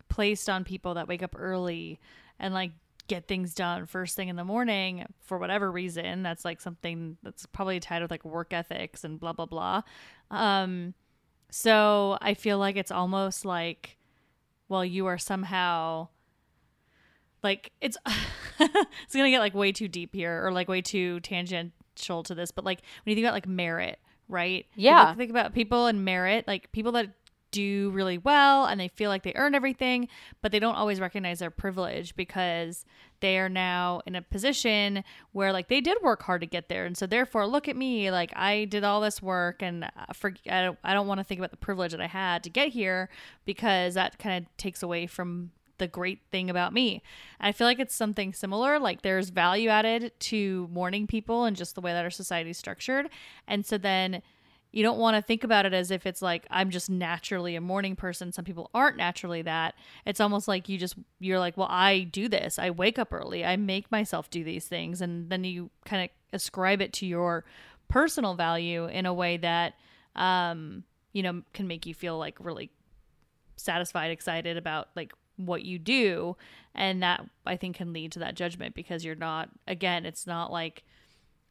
placed 0.08 0.48
on 0.48 0.62
people 0.62 0.94
that 0.94 1.08
wake 1.08 1.22
up 1.22 1.34
early 1.38 1.98
and 2.38 2.54
like 2.54 2.72
get 3.14 3.28
things 3.28 3.54
done 3.54 3.86
first 3.86 4.16
thing 4.16 4.28
in 4.28 4.36
the 4.36 4.44
morning 4.44 5.04
for 5.20 5.38
whatever 5.38 5.70
reason. 5.70 6.22
That's 6.22 6.44
like 6.44 6.60
something 6.60 7.16
that's 7.22 7.46
probably 7.46 7.78
tied 7.80 8.02
with 8.02 8.10
like 8.10 8.24
work 8.24 8.52
ethics 8.52 9.04
and 9.04 9.18
blah 9.20 9.32
blah 9.32 9.46
blah. 9.46 9.82
Um, 10.30 10.94
so 11.50 12.16
I 12.22 12.34
feel 12.34 12.58
like 12.58 12.76
it's 12.76 12.90
almost 12.90 13.44
like 13.44 13.96
well 14.68 14.84
you 14.84 15.06
are 15.06 15.18
somehow 15.18 16.08
like 17.42 17.72
it's 17.80 17.96
it's 18.60 19.14
gonna 19.14 19.30
get 19.30 19.40
like 19.40 19.54
way 19.54 19.72
too 19.72 19.88
deep 19.88 20.14
here 20.14 20.46
or 20.46 20.52
like 20.52 20.68
way 20.68 20.80
too 20.80 21.20
tangential 21.20 22.22
to 22.22 22.34
this 22.34 22.50
but 22.50 22.64
like 22.64 22.80
when 23.04 23.10
you 23.10 23.14
think 23.16 23.24
about 23.26 23.34
like 23.34 23.46
merit 23.48 23.98
right 24.28 24.66
Yeah. 24.76 25.06
Think- 25.08 25.18
think 25.18 25.30
about 25.30 25.52
people 25.52 25.86
and 25.86 26.04
merit 26.04 26.46
like 26.46 26.72
people 26.72 26.92
that 26.92 27.10
do 27.52 27.90
really 27.90 28.18
well 28.18 28.64
and 28.64 28.80
they 28.80 28.88
feel 28.88 29.08
like 29.08 29.22
they 29.22 29.32
earn 29.36 29.54
everything 29.54 30.08
but 30.40 30.50
they 30.50 30.58
don't 30.58 30.74
always 30.74 30.98
recognize 30.98 31.38
their 31.38 31.50
privilege 31.50 32.16
because 32.16 32.84
they 33.20 33.38
are 33.38 33.48
now 33.48 34.00
in 34.06 34.16
a 34.16 34.22
position 34.22 35.04
where 35.30 35.52
like 35.52 35.68
they 35.68 35.80
did 35.80 35.96
work 36.02 36.22
hard 36.24 36.40
to 36.40 36.46
get 36.46 36.68
there 36.68 36.84
and 36.84 36.96
so 36.96 37.06
therefore 37.06 37.46
look 37.46 37.68
at 37.68 37.76
me 37.76 38.10
like 38.10 38.32
i 38.34 38.64
did 38.64 38.82
all 38.82 39.00
this 39.00 39.22
work 39.22 39.62
and 39.62 39.84
uh, 39.84 40.12
for, 40.12 40.34
i 40.50 40.62
don't, 40.62 40.78
I 40.82 40.94
don't 40.94 41.06
want 41.06 41.20
to 41.20 41.24
think 41.24 41.38
about 41.38 41.52
the 41.52 41.56
privilege 41.56 41.92
that 41.92 42.00
i 42.00 42.06
had 42.08 42.42
to 42.42 42.50
get 42.50 42.68
here 42.68 43.08
because 43.44 43.94
that 43.94 44.18
kind 44.18 44.44
of 44.44 44.56
takes 44.56 44.82
away 44.82 45.06
from 45.06 45.52
the 45.78 45.88
great 45.88 46.20
thing 46.30 46.48
about 46.48 46.72
me. 46.72 47.02
I 47.40 47.50
feel 47.50 47.66
like 47.66 47.80
it's 47.80 47.94
something 47.94 48.32
similar. 48.32 48.78
Like 48.78 49.02
there's 49.02 49.30
value 49.30 49.68
added 49.68 50.12
to 50.20 50.68
morning 50.70 51.08
people 51.08 51.44
and 51.44 51.56
just 51.56 51.74
the 51.74 51.80
way 51.80 51.92
that 51.92 52.04
our 52.04 52.10
society 52.10 52.50
is 52.50 52.58
structured. 52.58 53.08
And 53.48 53.66
so 53.66 53.78
then 53.78 54.22
you 54.72 54.82
don't 54.82 54.98
want 54.98 55.16
to 55.16 55.22
think 55.22 55.44
about 55.44 55.66
it 55.66 55.74
as 55.74 55.90
if 55.90 56.06
it's 56.06 56.22
like 56.22 56.46
I'm 56.50 56.70
just 56.70 56.90
naturally 56.90 57.54
a 57.56 57.60
morning 57.60 57.94
person. 57.94 58.32
Some 58.32 58.44
people 58.44 58.70
aren't 58.74 58.96
naturally 58.96 59.42
that. 59.42 59.74
It's 60.06 60.20
almost 60.20 60.48
like 60.48 60.68
you 60.68 60.78
just 60.78 60.96
you're 61.20 61.38
like, 61.38 61.56
well, 61.56 61.68
I 61.70 62.00
do 62.00 62.28
this. 62.28 62.58
I 62.58 62.70
wake 62.70 62.98
up 62.98 63.12
early. 63.12 63.44
I 63.44 63.56
make 63.56 63.90
myself 63.90 64.30
do 64.30 64.42
these 64.42 64.66
things, 64.66 65.00
and 65.00 65.30
then 65.30 65.44
you 65.44 65.70
kind 65.84 66.04
of 66.04 66.10
ascribe 66.32 66.80
it 66.80 66.92
to 66.94 67.06
your 67.06 67.44
personal 67.88 68.34
value 68.34 68.86
in 68.86 69.04
a 69.04 69.12
way 69.12 69.36
that 69.36 69.74
um 70.16 70.82
you 71.12 71.22
know 71.22 71.42
can 71.52 71.66
make 71.66 71.84
you 71.84 71.92
feel 71.92 72.18
like 72.18 72.36
really 72.40 72.70
satisfied 73.56 74.10
excited 74.10 74.56
about 74.56 74.88
like 74.96 75.12
what 75.36 75.62
you 75.62 75.78
do 75.78 76.36
and 76.74 77.02
that 77.02 77.24
i 77.44 77.54
think 77.56 77.76
can 77.76 77.92
lead 77.92 78.10
to 78.10 78.18
that 78.18 78.34
judgment 78.34 78.74
because 78.74 79.04
you're 79.04 79.14
not 79.14 79.50
again 79.68 80.06
it's 80.06 80.26
not 80.26 80.50
like 80.50 80.84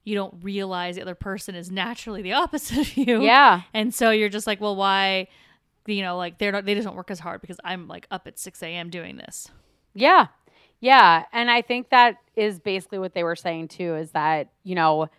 you 0.03 0.15
don't 0.15 0.33
realize 0.43 0.95
the 0.95 1.01
other 1.01 1.15
person 1.15 1.55
is 1.55 1.69
naturally 1.71 2.21
the 2.21 2.33
opposite 2.41 2.77
of 2.79 2.97
you 2.97 3.21
Yeah. 3.21 3.61
and 3.73 3.93
so 3.93 4.09
you're 4.11 4.29
just 4.29 4.47
like 4.47 4.59
well 4.61 4.75
why 4.75 5.27
you 5.87 6.03
know, 6.03 6.15
like 6.15 6.37
they're 6.37 6.51
not, 6.51 6.63
they 6.63 6.75
just 6.75 6.85
don't 6.85 6.95
work 6.95 7.09
as 7.09 7.19
hard 7.19 7.41
because 7.41 7.57
I'm 7.63 7.87
like 7.87 8.05
up 8.11 8.27
at 8.27 8.37
6 8.37 8.61
a.m. 8.61 8.91
doing 8.91 9.17
this. 9.17 9.49
Yeah. 9.95 10.27
Yeah. 10.79 11.25
And 11.33 11.49
I 11.49 11.63
think 11.63 11.89
that 11.89 12.17
is 12.35 12.59
basically 12.59 12.99
what 12.99 13.15
they 13.15 13.23
were 13.23 13.35
saying 13.35 13.69
too 13.69 13.95
is 13.95 14.11
that, 14.11 14.49
you 14.63 14.75
know, 14.75 15.09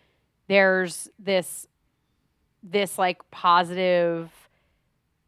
there's 0.47 1.09
this, 1.19 1.67
this 2.63 2.97
like 2.97 3.29
positive 3.33 4.31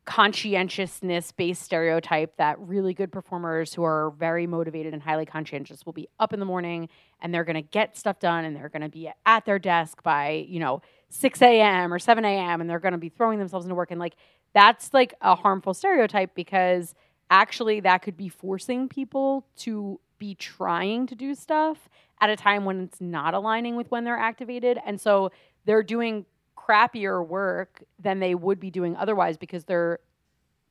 conscientiousness 0.05 1.33
based 1.33 1.62
stereotype 1.62 2.37
that 2.37 2.59
really 2.59 2.93
good 2.93 3.11
performers 3.11 3.73
who 3.73 3.83
are 3.83 4.12
very 4.19 4.47
motivated 4.47 4.93
and 4.93 5.03
highly 5.03 5.25
conscientious 5.25 5.87
will 5.87 5.95
be 5.95 6.09
up 6.21 6.35
in 6.35 6.40
the 6.40 6.47
morning 6.47 6.88
and 7.21 7.33
they're 7.33 7.45
going 7.45 7.55
to 7.55 7.62
get 7.62 7.97
stuff 7.97 8.19
done 8.19 8.45
and 8.45 8.55
they're 8.55 8.69
going 8.69 8.83
to 8.83 8.88
be 8.88 9.11
at 9.25 9.45
their 9.47 9.59
desk 9.59 10.03
by, 10.03 10.45
you 10.49 10.61
know, 10.61 10.83
6 11.09 11.40
a.m. 11.40 11.93
or 11.93 11.99
7 11.99 12.25
a.m. 12.25 12.61
and 12.61 12.69
they're 12.69 12.81
going 12.81 12.93
to 12.93 12.99
be 12.99 13.09
throwing 13.09 13.38
themselves 13.38 13.64
into 13.64 13.75
work. 13.75 13.90
And 13.90 13.99
like, 13.99 14.17
that's 14.53 14.93
like 14.93 15.14
a 15.23 15.35
harmful 15.35 15.73
stereotype 15.73 16.35
because 16.35 16.95
actually 17.31 17.81
that 17.81 17.99
could 17.99 18.17
be 18.17 18.29
forcing 18.29 18.88
people 18.88 19.47
to 19.57 19.99
be 20.19 20.35
trying 20.35 21.07
to 21.07 21.14
do 21.14 21.35
stuff 21.35 21.88
at 22.21 22.31
a 22.31 22.37
time 22.37 22.64
when 22.64 22.83
it's 22.83 23.01
not 23.01 23.35
aligning 23.35 23.75
with 23.75 23.90
when 23.90 24.05
they're 24.05 24.19
activated. 24.19 24.79
And 24.85 25.01
so 25.01 25.33
they're 25.64 25.83
doing 25.83 26.27
crappier 26.66 27.27
work 27.27 27.83
than 27.98 28.20
they 28.20 28.35
would 28.35 28.61
be 28.61 28.70
doing 28.70 28.96
otherwise 28.96 29.37
because 29.37 29.64
they're 29.64 29.98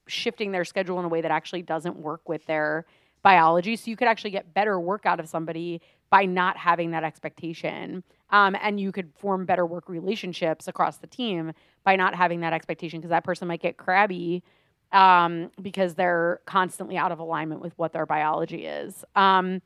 shifting 0.08 0.52
their 0.52 0.66
schedule 0.66 1.00
in 1.00 1.06
a 1.06 1.10
way 1.10 1.22
that 1.22 1.32
actually 1.32 1.62
doesn't 1.62 1.98
work 1.98 2.28
with 2.28 2.46
their 2.46 2.86
biology. 3.22 3.76
So 3.76 3.90
you 3.90 3.96
could 3.96 4.08
actually 4.08 4.32
get 4.32 4.54
better 4.54 4.80
work 4.80 5.06
out 5.06 5.20
of 5.20 5.30
somebody 5.30 5.82
by 6.10 6.26
not 6.26 6.58
having 6.58 6.92
that 6.92 7.04
expectation. 7.04 8.04
Um, 8.30 8.56
and 8.62 8.80
you 8.80 8.92
could 8.92 9.12
form 9.18 9.46
better 9.46 9.66
work 9.66 9.88
relationships 9.88 10.68
across 10.68 10.98
the 10.98 11.08
team 11.08 11.54
by 11.84 11.96
not 11.96 12.16
having 12.16 12.42
that 12.42 12.54
expectation 12.54 13.00
because 13.00 13.10
that 13.10 13.24
person 13.24 13.48
might 13.48 13.62
get 13.62 13.78
crabby 13.78 14.44
um, 14.92 15.50
because 15.62 15.96
they're 15.96 16.42
constantly 16.46 16.98
out 16.98 17.12
of 17.12 17.20
alignment 17.20 17.62
with 17.62 17.74
what 17.78 17.94
their 17.94 18.06
biology 18.06 18.66
is. 18.66 19.04
Um, 19.16 19.62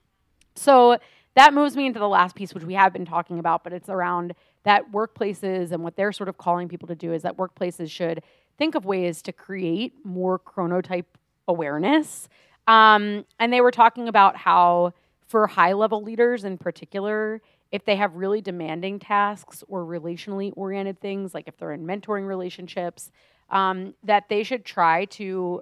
so 0.55 0.97
that 1.35 1.53
moves 1.53 1.75
me 1.75 1.85
into 1.85 1.99
the 1.99 2.07
last 2.07 2.35
piece, 2.35 2.53
which 2.53 2.63
we 2.63 2.73
have 2.75 2.93
been 2.93 3.05
talking 3.05 3.39
about, 3.39 3.63
but 3.63 3.73
it's 3.73 3.89
around 3.89 4.33
that 4.67 4.91
workplaces 4.91 5.71
and 5.71 5.81
what 5.81 5.95
they're 5.95 6.11
sort 6.11 6.27
of 6.27 6.37
calling 6.37 6.67
people 6.67 6.89
to 6.89 6.95
do 6.95 7.13
is 7.13 7.21
that 7.21 7.37
workplaces 7.37 7.89
should 7.89 8.21
think 8.57 8.75
of 8.75 8.83
ways 8.83 9.21
to 9.21 9.31
create 9.31 9.93
more 10.03 10.37
chronotype 10.37 11.05
awareness. 11.47 12.27
Um, 12.67 13.23
and 13.39 13.53
they 13.53 13.61
were 13.61 13.71
talking 13.71 14.09
about 14.09 14.35
how, 14.35 14.93
for 15.25 15.47
high 15.47 15.71
level 15.71 16.03
leaders 16.03 16.43
in 16.43 16.57
particular, 16.57 17.41
if 17.71 17.85
they 17.85 17.95
have 17.95 18.13
really 18.15 18.41
demanding 18.41 18.99
tasks 18.99 19.63
or 19.69 19.85
relationally 19.85 20.51
oriented 20.57 20.99
things, 20.99 21.33
like 21.33 21.47
if 21.47 21.57
they're 21.57 21.71
in 21.71 21.85
mentoring 21.85 22.27
relationships, 22.27 23.09
um, 23.49 23.93
that 24.03 24.27
they 24.27 24.43
should 24.43 24.65
try 24.65 25.05
to 25.05 25.61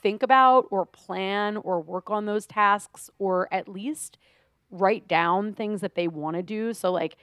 think 0.00 0.22
about 0.22 0.66
or 0.70 0.86
plan 0.86 1.58
or 1.58 1.82
work 1.82 2.10
on 2.10 2.24
those 2.24 2.46
tasks 2.46 3.10
or 3.18 3.46
at 3.52 3.68
least 3.68 4.16
write 4.70 5.06
down 5.06 5.52
things 5.52 5.82
that 5.82 5.94
they 5.94 6.08
want 6.08 6.36
to 6.36 6.42
do. 6.42 6.72
So, 6.72 6.90
like, 6.90 7.18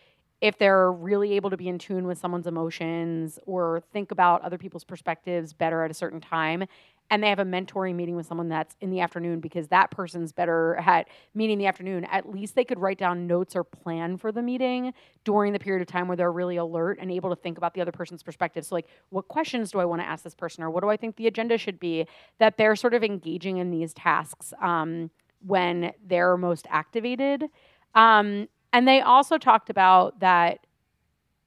if 0.45 0.59
they're 0.59 0.91
really 0.91 1.33
able 1.33 1.49
to 1.49 1.57
be 1.57 1.67
in 1.67 1.79
tune 1.79 2.05
with 2.05 2.19
someone's 2.19 2.45
emotions 2.45 3.39
or 3.47 3.81
think 3.91 4.11
about 4.11 4.43
other 4.43 4.59
people's 4.59 4.83
perspectives 4.83 5.53
better 5.53 5.83
at 5.83 5.89
a 5.89 5.93
certain 5.93 6.21
time 6.21 6.65
and 7.09 7.23
they 7.23 7.29
have 7.29 7.39
a 7.39 7.45
mentoring 7.45 7.95
meeting 7.95 8.15
with 8.15 8.27
someone 8.27 8.47
that's 8.47 8.75
in 8.79 8.91
the 8.91 8.99
afternoon 8.99 9.39
because 9.39 9.67
that 9.69 9.89
person's 9.89 10.31
better 10.31 10.75
at 10.75 11.07
meeting 11.33 11.53
in 11.53 11.59
the 11.59 11.65
afternoon 11.65 12.05
at 12.11 12.29
least 12.29 12.53
they 12.53 12.63
could 12.63 12.77
write 12.77 12.99
down 12.99 13.25
notes 13.25 13.55
or 13.55 13.63
plan 13.63 14.17
for 14.17 14.31
the 14.31 14.43
meeting 14.43 14.93
during 15.23 15.51
the 15.51 15.57
period 15.57 15.81
of 15.81 15.87
time 15.87 16.07
where 16.07 16.15
they're 16.15 16.31
really 16.31 16.57
alert 16.57 16.99
and 17.01 17.11
able 17.11 17.31
to 17.31 17.35
think 17.35 17.57
about 17.57 17.73
the 17.73 17.81
other 17.81 17.91
person's 17.91 18.21
perspective. 18.21 18.63
So 18.63 18.75
like 18.75 18.87
what 19.09 19.27
questions 19.27 19.71
do 19.71 19.79
i 19.79 19.85
want 19.85 20.03
to 20.03 20.07
ask 20.07 20.23
this 20.23 20.35
person 20.35 20.63
or 20.63 20.69
what 20.69 20.81
do 20.81 20.89
i 20.89 20.97
think 20.97 21.15
the 21.15 21.25
agenda 21.25 21.57
should 21.57 21.79
be? 21.79 22.05
That 22.37 22.57
they're 22.57 22.75
sort 22.75 22.93
of 22.93 23.03
engaging 23.03 23.57
in 23.57 23.71
these 23.71 23.95
tasks 23.95 24.53
um, 24.61 25.09
when 25.41 25.91
they're 26.05 26.37
most 26.37 26.67
activated. 26.69 27.45
Um, 27.95 28.47
and 28.75 28.85
they 28.85 28.99
also 28.99 29.37
talked 29.37 29.69
about 29.69 30.19
that 30.19 30.59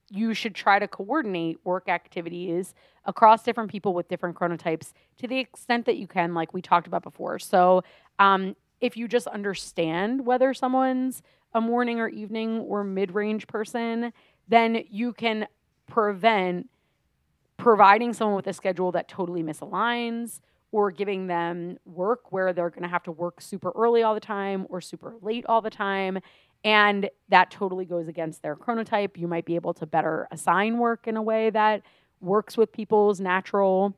you 0.09 0.33
should 0.33 0.55
try 0.55 0.79
to 0.79 0.89
coordinate 0.89 1.59
work 1.63 1.87
activities 1.87 2.75
across 3.05 3.43
different 3.43 3.71
people 3.71 3.93
with 3.93 4.09
different 4.09 4.35
chronotypes 4.35 4.95
to 5.19 5.29
the 5.29 5.39
extent 5.39 5.85
that 5.85 5.99
you 5.99 6.07
can, 6.07 6.33
like 6.33 6.55
we 6.55 6.63
talked 6.63 6.87
about 6.87 7.03
before. 7.03 7.39
So, 7.39 7.83
um, 8.19 8.57
if 8.81 8.97
you 8.97 9.07
just 9.07 9.27
understand 9.27 10.25
whether 10.25 10.55
someone's 10.55 11.23
a 11.53 11.61
morning 11.61 12.01
or 12.01 12.09
evening 12.09 12.61
or 12.61 12.83
mid 12.83 13.11
range 13.11 13.47
person, 13.47 14.15
then 14.49 14.85
you 14.89 15.13
can 15.13 15.49
prevent 15.87 16.71
providing 17.59 18.15
someone 18.15 18.37
with 18.37 18.47
a 18.47 18.55
schedule 18.55 18.91
that 18.93 19.07
totally 19.07 19.43
misaligns 19.43 20.41
or 20.71 20.91
giving 20.91 21.27
them 21.27 21.79
work 21.85 22.31
where 22.31 22.53
they're 22.53 22.71
going 22.71 22.83
to 22.83 22.89
have 22.89 23.03
to 23.03 23.13
work 23.13 23.41
super 23.41 23.73
early 23.75 24.03
all 24.03 24.15
the 24.15 24.21
time 24.21 24.67
or 24.69 24.81
super 24.81 25.15
late 25.23 25.45
all 25.47 25.61
the 25.61 25.71
time 25.71 26.19
and 26.65 27.09
that 27.29 27.51
totally 27.51 27.85
goes 27.85 28.09
against 28.09 28.43
their 28.43 28.57
chronotype. 28.57 29.17
You 29.17 29.29
might 29.29 29.45
be 29.45 29.55
able 29.55 29.75
to 29.75 29.87
better 29.87 30.29
assign 30.31 30.79
work 30.79 31.07
in 31.07 31.17
a 31.17 31.23
way 31.23 31.51
that 31.51 31.83
works 32.21 32.57
with 32.57 32.73
people's 32.73 33.21
natural 33.21 33.97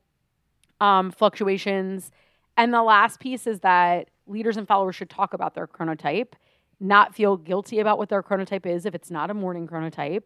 um, 0.81 1.11
fluctuations. 1.11 2.11
And 2.57 2.75
the 2.75 2.83
last 2.83 3.21
piece 3.21 3.47
is 3.47 3.61
that 3.61 4.11
leaders 4.27 4.57
and 4.57 4.67
followers 4.67 4.97
should 4.97 5.11
talk 5.11 5.33
about 5.35 5.55
their 5.55 5.67
chronotype, 5.67 6.33
not 6.79 7.15
feel 7.15 7.37
guilty 7.37 7.81
about 7.81 7.99
what 7.99 8.09
their 8.09 8.23
chronotype 8.23 8.67
is 8.67 8.87
if 8.87 8.95
it's 8.95 9.11
not 9.11 9.31
a 9.31 9.35
morning 9.35 9.67
chronotype, 9.67 10.25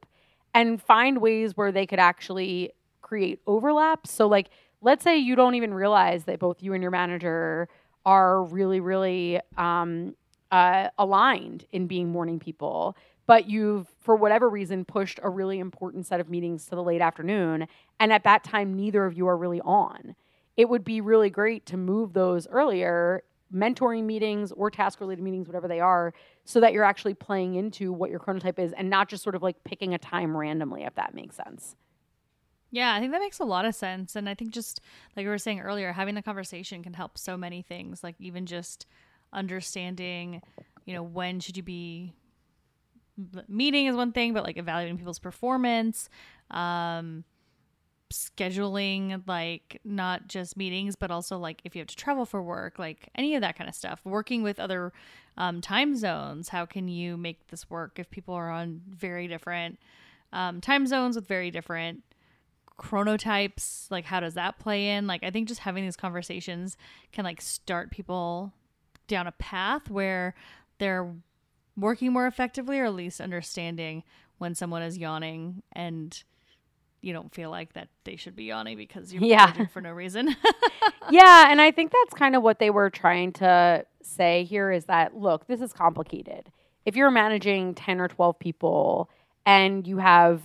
and 0.53 0.83
find 0.83 1.18
ways 1.18 1.57
where 1.57 1.73
they 1.73 1.87
could 1.87 1.99
actually 1.99 2.73
create 3.03 3.40
overlaps. 3.47 4.12
So, 4.12 4.27
like, 4.27 4.51
let's 4.81 5.05
say 5.05 5.16
you 5.16 5.37
don't 5.37 5.55
even 5.55 5.75
realize 5.75 6.25
that 6.25 6.38
both 6.38 6.62
you 6.62 6.73
and 6.73 6.83
your 6.83 6.90
manager 6.90 7.68
are 8.05 8.42
really, 8.44 8.81
really 8.81 9.40
um, 9.57 10.14
uh, 10.55 10.88
aligned 11.01 11.67
in 11.73 11.88
being 11.88 12.12
morning 12.12 12.38
people, 12.38 12.97
but 13.27 13.51
you've, 13.51 13.88
for 13.99 14.14
whatever 14.14 14.49
reason, 14.49 14.85
pushed 14.85 15.19
a 15.21 15.29
really 15.29 15.59
important 15.59 16.07
set 16.07 16.21
of 16.21 16.29
meetings 16.31 16.67
to 16.67 16.77
the 16.77 16.83
late 16.83 17.01
afternoon. 17.01 17.67
And 17.99 18.12
at 18.12 18.23
that 18.23 18.45
time, 18.45 18.73
neither 18.73 19.05
of 19.05 19.17
you 19.17 19.27
are 19.27 19.37
really 19.37 19.61
on. 19.62 20.14
It 20.57 20.69
would 20.69 20.85
be 20.85 21.01
really 21.01 21.29
great 21.29 21.67
to 21.67 21.77
move 21.77 22.12
those 22.12 22.47
earlier, 22.47 23.25
mentoring 23.53 24.05
meetings 24.05 24.53
or 24.53 24.71
task 24.71 25.01
related 25.01 25.25
meetings, 25.25 25.49
whatever 25.49 25.67
they 25.67 25.81
are, 25.81 26.14
so 26.45 26.61
that 26.61 26.73
you're 26.73 26.85
actually 26.85 27.14
playing 27.14 27.57
into 27.57 27.93
what 27.93 28.11
your 28.11 28.21
chronotype 28.21 28.61
is 28.61 28.73
and 28.75 28.88
not 28.88 29.09
just 29.09 29.25
sort 29.25 29.35
of 29.35 29.43
like 29.43 29.57
picking 29.64 29.93
a 29.93 29.99
time 29.99 30.37
randomly, 30.37 30.85
if 30.85 30.95
that 30.95 31.17
makes 31.17 31.35
sense. 31.35 31.75
Yeah, 32.71 32.95
I 32.95 33.01
think 33.01 33.11
that 33.11 33.21
makes 33.21 33.40
a 33.40 33.45
lot 33.45 33.64
of 33.64 33.75
sense. 33.75 34.14
And 34.14 34.29
I 34.29 34.35
think 34.35 34.53
just 34.53 34.81
like 35.17 35.25
we 35.25 35.31
were 35.31 35.38
saying 35.38 35.59
earlier, 35.59 35.93
having 35.93 36.14
the 36.14 36.23
conversation 36.23 36.85
can 36.85 36.93
help 36.93 37.19
so 37.19 37.37
many 37.37 37.61
things, 37.61 38.05
like 38.05 38.14
even 38.21 38.47
just 38.47 38.87
understanding, 39.35 40.42
you 40.85 40.94
know, 40.94 41.03
when 41.03 41.40
should 41.40 41.57
you 41.57 41.62
be 41.62 42.14
meeting 43.49 43.87
is 43.87 43.97
one 43.97 44.12
thing, 44.12 44.33
but 44.33 44.44
like 44.44 44.57
evaluating 44.57 44.99
people's 44.99 45.18
performance, 45.18 46.09
um, 46.51 47.25
scheduling 48.12 49.23
like 49.27 49.81
not 49.85 50.29
just 50.29 50.57
meetings, 50.57 50.97
but 50.97 51.11
also 51.11 51.38
like 51.38 51.61
if 51.64 51.75
you 51.75 51.81
have 51.81 51.88
to 51.88 51.97
travel 51.97 52.25
for 52.25 52.42
work, 52.42 52.79
like 52.79 53.09
any 53.14 53.35
of 53.35 53.40
that 53.40 53.57
kind 53.57 53.68
of 53.68 53.75
stuff. 53.75 54.01
Working 54.05 54.42
with 54.42 54.59
other 54.59 54.92
um, 55.37 55.61
time 55.61 55.97
zones, 55.97 56.49
how 56.49 56.66
can 56.66 56.88
you 56.88 57.16
make 57.16 57.49
this 57.49 57.68
work 57.70 57.99
if 57.99 58.11
people 58.11 58.35
are 58.35 58.51
on 58.51 58.83
very 58.88 59.27
different 59.27 59.79
um, 60.33 60.61
time 60.61 60.87
zones 60.87 61.16
with 61.16 61.27
very 61.27 61.51
different 61.51 62.03
chronotypes? 62.79 63.90
Like, 63.90 64.05
how 64.05 64.20
does 64.20 64.35
that 64.35 64.59
play 64.59 64.90
in? 64.90 65.07
Like, 65.07 65.23
I 65.23 65.31
think 65.31 65.49
just 65.49 65.61
having 65.61 65.85
these 65.85 65.97
conversations 65.97 66.77
can 67.12 67.25
like 67.25 67.40
start 67.40 67.90
people 67.90 68.53
down 69.07 69.27
a 69.27 69.33
path 69.33 69.90
where 69.90 70.35
they're 70.79 71.12
working 71.77 72.12
more 72.12 72.27
effectively 72.27 72.79
or 72.79 72.87
at 72.87 72.95
least 72.95 73.21
understanding 73.21 74.03
when 74.38 74.55
someone 74.55 74.83
is 74.83 74.99
yawning 74.99 75.62
and 75.73 76.23
you 77.01 77.12
don't 77.12 77.35
feel 77.35 77.51
like 77.51 77.75
that 77.75 77.88
they 78.05 78.17
should 78.17 78.35
be 78.35 78.45
yawning 78.45 78.77
because 78.77 79.12
you're 79.12 79.23
yeah. 79.23 79.67
for 79.67 79.81
no 79.81 79.90
reason. 79.90 80.35
yeah, 81.11 81.51
and 81.51 81.61
I 81.61 81.71
think 81.71 81.93
that's 81.93 82.19
kind 82.19 82.35
of 82.35 82.43
what 82.43 82.59
they 82.59 82.71
were 82.71 82.90
trying 82.90 83.33
to 83.35 83.85
say 84.03 84.45
here 84.45 84.73
is 84.73 84.87
that 84.87 85.17
look, 85.17 85.47
this 85.47 85.61
is 85.61 85.73
complicated. 85.73 86.51
If 86.87 86.97
you're 86.97 87.11
managing 87.11 87.75
10 87.75 88.01
or 88.01 88.09
12 88.09 88.38
people 88.38 89.11
and 89.47 89.87
you 89.87 89.99
have 89.99 90.43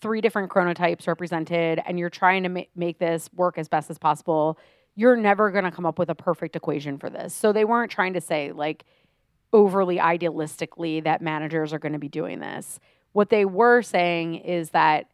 three 0.00 0.20
different 0.20 0.50
chronotypes 0.50 1.06
represented 1.06 1.80
and 1.86 1.98
you're 1.98 2.10
trying 2.10 2.42
to 2.44 2.48
ma- 2.48 2.62
make 2.74 2.98
this 2.98 3.28
work 3.34 3.58
as 3.58 3.68
best 3.68 3.90
as 3.90 3.98
possible, 3.98 4.58
you're 4.98 5.16
never 5.16 5.52
going 5.52 5.62
to 5.62 5.70
come 5.70 5.86
up 5.86 5.96
with 5.96 6.10
a 6.10 6.14
perfect 6.16 6.56
equation 6.56 6.98
for 6.98 7.08
this. 7.08 7.32
So 7.32 7.52
they 7.52 7.64
weren't 7.64 7.92
trying 7.92 8.14
to 8.14 8.20
say, 8.20 8.50
like, 8.50 8.84
overly 9.52 9.98
idealistically 9.98 11.04
that 11.04 11.22
managers 11.22 11.72
are 11.72 11.78
going 11.78 11.92
to 11.92 12.00
be 12.00 12.08
doing 12.08 12.40
this. 12.40 12.80
What 13.12 13.30
they 13.30 13.44
were 13.44 13.80
saying 13.80 14.34
is 14.34 14.70
that 14.70 15.06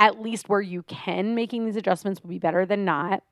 at 0.00 0.20
least 0.20 0.48
where 0.48 0.60
you 0.60 0.82
can, 0.82 1.36
making 1.36 1.64
these 1.64 1.76
adjustments 1.76 2.24
will 2.24 2.30
be 2.30 2.40
better 2.40 2.66
than 2.66 2.84
not. 2.84 3.22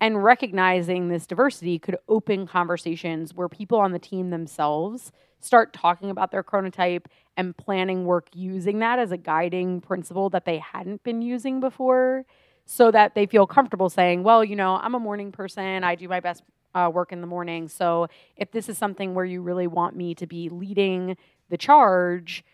And 0.00 0.24
recognizing 0.24 1.08
this 1.08 1.28
diversity 1.28 1.78
could 1.78 1.96
open 2.08 2.48
conversations 2.48 3.32
where 3.32 3.48
people 3.48 3.78
on 3.78 3.92
the 3.92 4.00
team 4.00 4.30
themselves 4.30 5.12
start 5.38 5.72
talking 5.72 6.10
about 6.10 6.32
their 6.32 6.42
chronotype 6.42 7.04
and 7.36 7.56
planning 7.56 8.04
work 8.04 8.26
using 8.34 8.80
that 8.80 8.98
as 8.98 9.12
a 9.12 9.16
guiding 9.16 9.80
principle 9.80 10.28
that 10.30 10.44
they 10.44 10.58
hadn't 10.58 11.04
been 11.04 11.22
using 11.22 11.60
before 11.60 12.24
so 12.66 12.90
that 12.90 13.14
they 13.14 13.26
feel 13.26 13.46
comfortable 13.46 13.90
saying, 13.90 14.22
well, 14.22 14.44
you 14.44 14.56
know, 14.56 14.76
I'm 14.76 14.94
a 14.94 15.00
morning 15.00 15.32
person. 15.32 15.84
I 15.84 15.94
do 15.94 16.08
my 16.08 16.20
best 16.20 16.42
uh, 16.74 16.90
work 16.92 17.12
in 17.12 17.20
the 17.20 17.26
morning. 17.26 17.68
So 17.68 18.06
if 18.36 18.52
this 18.52 18.68
is 18.68 18.78
something 18.78 19.14
where 19.14 19.24
you 19.24 19.42
really 19.42 19.66
want 19.66 19.96
me 19.96 20.14
to 20.14 20.26
be 20.26 20.48
leading 20.48 21.16
the 21.48 21.56
charge, 21.56 22.44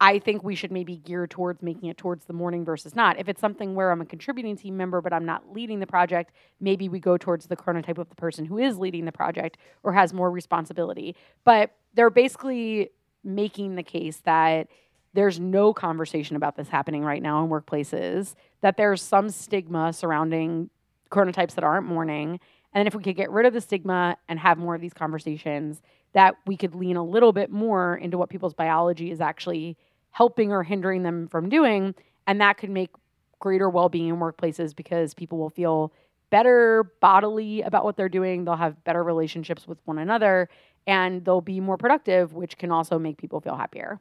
I 0.00 0.18
think 0.18 0.42
we 0.42 0.54
should 0.54 0.72
maybe 0.72 0.96
gear 0.96 1.26
towards 1.26 1.62
making 1.62 1.88
it 1.88 1.96
towards 1.96 2.26
the 2.26 2.32
morning 2.32 2.64
versus 2.64 2.94
not. 2.94 3.18
If 3.18 3.28
it's 3.28 3.40
something 3.40 3.74
where 3.74 3.90
I'm 3.90 4.00
a 4.00 4.06
contributing 4.06 4.56
team 4.56 4.76
member, 4.76 5.00
but 5.00 5.12
I'm 5.12 5.24
not 5.24 5.52
leading 5.52 5.80
the 5.80 5.86
project, 5.86 6.32
maybe 6.60 6.88
we 6.88 6.98
go 6.98 7.16
towards 7.16 7.46
the 7.46 7.56
chronotype 7.56 7.98
of 7.98 8.08
the 8.08 8.14
person 8.14 8.44
who 8.44 8.58
is 8.58 8.78
leading 8.78 9.04
the 9.04 9.12
project 9.12 9.56
or 9.82 9.92
has 9.92 10.12
more 10.12 10.30
responsibility. 10.30 11.16
But 11.44 11.74
they're 11.94 12.10
basically 12.10 12.90
making 13.22 13.76
the 13.76 13.82
case 13.82 14.20
that 14.24 14.68
there's 15.14 15.40
no 15.40 15.72
conversation 15.72 16.36
about 16.36 16.56
this 16.56 16.68
happening 16.68 17.02
right 17.02 17.22
now 17.22 17.42
in 17.42 17.50
workplaces, 17.50 18.34
that 18.60 18.76
there's 18.76 19.00
some 19.00 19.30
stigma 19.30 19.92
surrounding 19.92 20.70
chronotypes 21.10 21.54
that 21.54 21.64
aren't 21.64 21.86
morning. 21.86 22.40
And 22.72 22.88
if 22.88 22.94
we 22.94 23.02
could 23.02 23.16
get 23.16 23.30
rid 23.30 23.46
of 23.46 23.52
the 23.52 23.60
stigma 23.60 24.16
and 24.28 24.38
have 24.38 24.58
more 24.58 24.74
of 24.74 24.80
these 24.80 24.92
conversations, 24.92 25.80
that 26.12 26.34
we 26.46 26.56
could 26.56 26.74
lean 26.74 26.96
a 26.96 27.04
little 27.04 27.32
bit 27.32 27.50
more 27.50 27.96
into 27.96 28.18
what 28.18 28.28
people's 28.28 28.54
biology 28.54 29.10
is 29.10 29.20
actually 29.20 29.76
helping 30.10 30.52
or 30.52 30.62
hindering 30.62 31.02
them 31.02 31.28
from 31.28 31.48
doing. 31.48 31.94
And 32.26 32.40
that 32.40 32.58
could 32.58 32.70
make 32.70 32.90
greater 33.38 33.68
well 33.68 33.88
being 33.88 34.08
in 34.08 34.16
workplaces 34.16 34.74
because 34.74 35.14
people 35.14 35.38
will 35.38 35.50
feel 35.50 35.92
better 36.30 36.92
bodily 37.00 37.62
about 37.62 37.84
what 37.84 37.96
they're 37.96 38.08
doing. 38.08 38.44
They'll 38.44 38.56
have 38.56 38.82
better 38.84 39.04
relationships 39.04 39.68
with 39.68 39.78
one 39.84 39.98
another 39.98 40.48
and 40.86 41.24
they'll 41.24 41.40
be 41.40 41.60
more 41.60 41.76
productive, 41.76 42.32
which 42.32 42.58
can 42.58 42.72
also 42.72 42.98
make 42.98 43.16
people 43.16 43.40
feel 43.40 43.56
happier. 43.56 44.00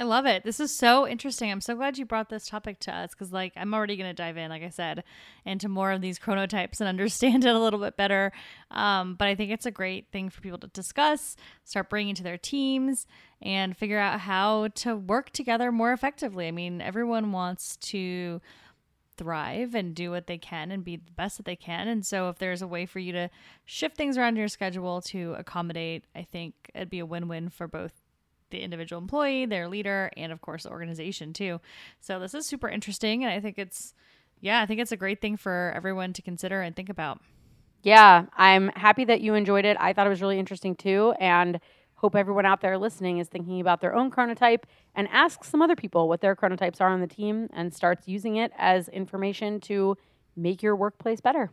I 0.00 0.04
love 0.04 0.24
it. 0.24 0.44
This 0.44 0.60
is 0.60 0.74
so 0.74 1.06
interesting. 1.06 1.50
I'm 1.52 1.60
so 1.60 1.74
glad 1.74 1.98
you 1.98 2.06
brought 2.06 2.30
this 2.30 2.46
topic 2.46 2.80
to 2.80 2.94
us 2.94 3.10
because, 3.10 3.34
like, 3.34 3.52
I'm 3.54 3.74
already 3.74 3.98
going 3.98 4.08
to 4.08 4.14
dive 4.14 4.38
in, 4.38 4.48
like 4.48 4.62
I 4.62 4.70
said, 4.70 5.04
into 5.44 5.68
more 5.68 5.92
of 5.92 6.00
these 6.00 6.18
chronotypes 6.18 6.80
and 6.80 6.88
understand 6.88 7.44
it 7.44 7.54
a 7.54 7.58
little 7.58 7.78
bit 7.78 7.98
better. 7.98 8.32
Um, 8.70 9.14
but 9.14 9.28
I 9.28 9.34
think 9.34 9.50
it's 9.50 9.66
a 9.66 9.70
great 9.70 10.10
thing 10.10 10.30
for 10.30 10.40
people 10.40 10.58
to 10.60 10.68
discuss, 10.68 11.36
start 11.64 11.90
bringing 11.90 12.14
to 12.14 12.22
their 12.22 12.38
teams, 12.38 13.06
and 13.42 13.76
figure 13.76 13.98
out 13.98 14.20
how 14.20 14.68
to 14.76 14.96
work 14.96 15.32
together 15.32 15.70
more 15.70 15.92
effectively. 15.92 16.48
I 16.48 16.50
mean, 16.50 16.80
everyone 16.80 17.30
wants 17.30 17.76
to 17.76 18.40
thrive 19.18 19.74
and 19.74 19.94
do 19.94 20.10
what 20.10 20.28
they 20.28 20.38
can 20.38 20.70
and 20.70 20.82
be 20.82 20.96
the 20.96 21.12
best 21.12 21.36
that 21.36 21.44
they 21.44 21.56
can. 21.56 21.88
And 21.88 22.06
so, 22.06 22.30
if 22.30 22.38
there's 22.38 22.62
a 22.62 22.66
way 22.66 22.86
for 22.86 23.00
you 23.00 23.12
to 23.12 23.28
shift 23.66 23.98
things 23.98 24.16
around 24.16 24.36
your 24.36 24.48
schedule 24.48 25.02
to 25.02 25.34
accommodate, 25.34 26.04
I 26.16 26.22
think 26.22 26.54
it'd 26.74 26.88
be 26.88 27.00
a 27.00 27.06
win 27.06 27.28
win 27.28 27.50
for 27.50 27.68
both 27.68 27.92
the 28.50 28.60
individual 28.60 29.00
employee, 29.00 29.46
their 29.46 29.68
leader, 29.68 30.10
and 30.16 30.32
of 30.32 30.40
course 30.40 30.64
the 30.64 30.70
organization 30.70 31.32
too. 31.32 31.60
So 32.00 32.18
this 32.18 32.34
is 32.34 32.46
super 32.46 32.68
interesting 32.68 33.24
and 33.24 33.32
I 33.32 33.40
think 33.40 33.58
it's 33.58 33.94
yeah, 34.40 34.62
I 34.62 34.66
think 34.66 34.80
it's 34.80 34.92
a 34.92 34.96
great 34.96 35.20
thing 35.20 35.36
for 35.36 35.72
everyone 35.76 36.12
to 36.14 36.22
consider 36.22 36.62
and 36.62 36.74
think 36.74 36.88
about. 36.88 37.20
Yeah, 37.82 38.26
I'm 38.36 38.68
happy 38.68 39.04
that 39.04 39.20
you 39.20 39.34
enjoyed 39.34 39.64
it. 39.64 39.76
I 39.78 39.92
thought 39.92 40.06
it 40.06 40.10
was 40.10 40.22
really 40.22 40.38
interesting 40.38 40.74
too 40.74 41.14
and 41.20 41.60
hope 41.94 42.16
everyone 42.16 42.46
out 42.46 42.62
there 42.62 42.78
listening 42.78 43.18
is 43.18 43.28
thinking 43.28 43.60
about 43.60 43.82
their 43.82 43.94
own 43.94 44.10
chronotype 44.10 44.62
and 44.94 45.06
ask 45.12 45.44
some 45.44 45.60
other 45.60 45.76
people 45.76 46.08
what 46.08 46.22
their 46.22 46.34
chronotypes 46.34 46.80
are 46.80 46.88
on 46.88 47.00
the 47.00 47.06
team 47.06 47.48
and 47.52 47.74
starts 47.74 48.08
using 48.08 48.36
it 48.36 48.50
as 48.56 48.88
information 48.88 49.60
to 49.60 49.96
make 50.34 50.62
your 50.62 50.74
workplace 50.74 51.20
better. 51.20 51.50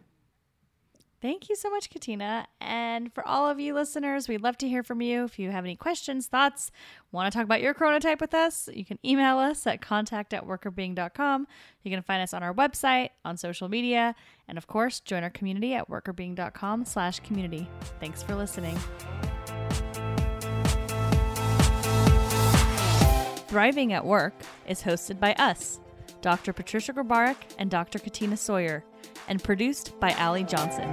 Thank 1.20 1.50
you 1.50 1.56
so 1.56 1.72
much, 1.72 1.90
Katina. 1.90 2.48
And 2.62 3.12
for 3.12 3.28
all 3.28 3.50
of 3.50 3.60
you 3.60 3.74
listeners, 3.74 4.28
we'd 4.28 4.42
love 4.42 4.58
to 4.60 4.68
hear 4.68 4.84
from 4.84 5.02
you. 5.02 5.24
If 5.24 5.40
you 5.40 5.50
have 5.50 5.66
any 5.66 5.76
questions, 5.76 6.28
thoughts, 6.28 6.72
want 7.12 7.32
to 7.32 7.36
talk 7.36 7.44
about 7.44 7.62
your 7.62 7.74
chronotype 7.74 8.22
with 8.22 8.36
us, 8.36 8.70
you 8.72 8.86
can 8.86 9.00
email 9.04 9.40
us 9.40 9.66
at 9.66 9.82
contact 9.82 10.32
at 10.34 10.46
workrbeeing.com. 10.46 11.48
You 11.84 11.92
can 11.92 12.04
find 12.04 12.22
us 12.22 12.36
on 12.36 12.44
our 12.44 12.54
website, 12.54 13.10
on 13.26 13.36
social 13.36 13.68
media, 13.68 14.14
and 14.48 14.60
of 14.60 14.68
course, 14.68 15.00
join 15.00 15.24
our 15.24 15.32
community 15.32 15.74
at 15.74 15.90
workrbeeing.com 15.90 16.86
slash 16.86 17.20
community. 17.22 17.68
Thanks 18.00 18.22
for 18.22 18.36
listening. 18.36 18.78
Thriving 23.48 23.94
at 23.94 24.06
Work 24.06 24.34
is 24.68 24.84
hosted 24.84 25.20
by 25.20 25.34
us, 25.34 25.80
Dr. 26.28 26.52
Patricia 26.52 26.92
Grabarek 26.92 27.38
and 27.58 27.72
Dr. 27.72 28.00
Katina 28.00 28.36
Sawyer 28.36 28.84
and 29.30 29.42
produced 29.42 29.98
by 30.02 30.10
Allie 30.12 30.44
Johnson. 30.44 30.92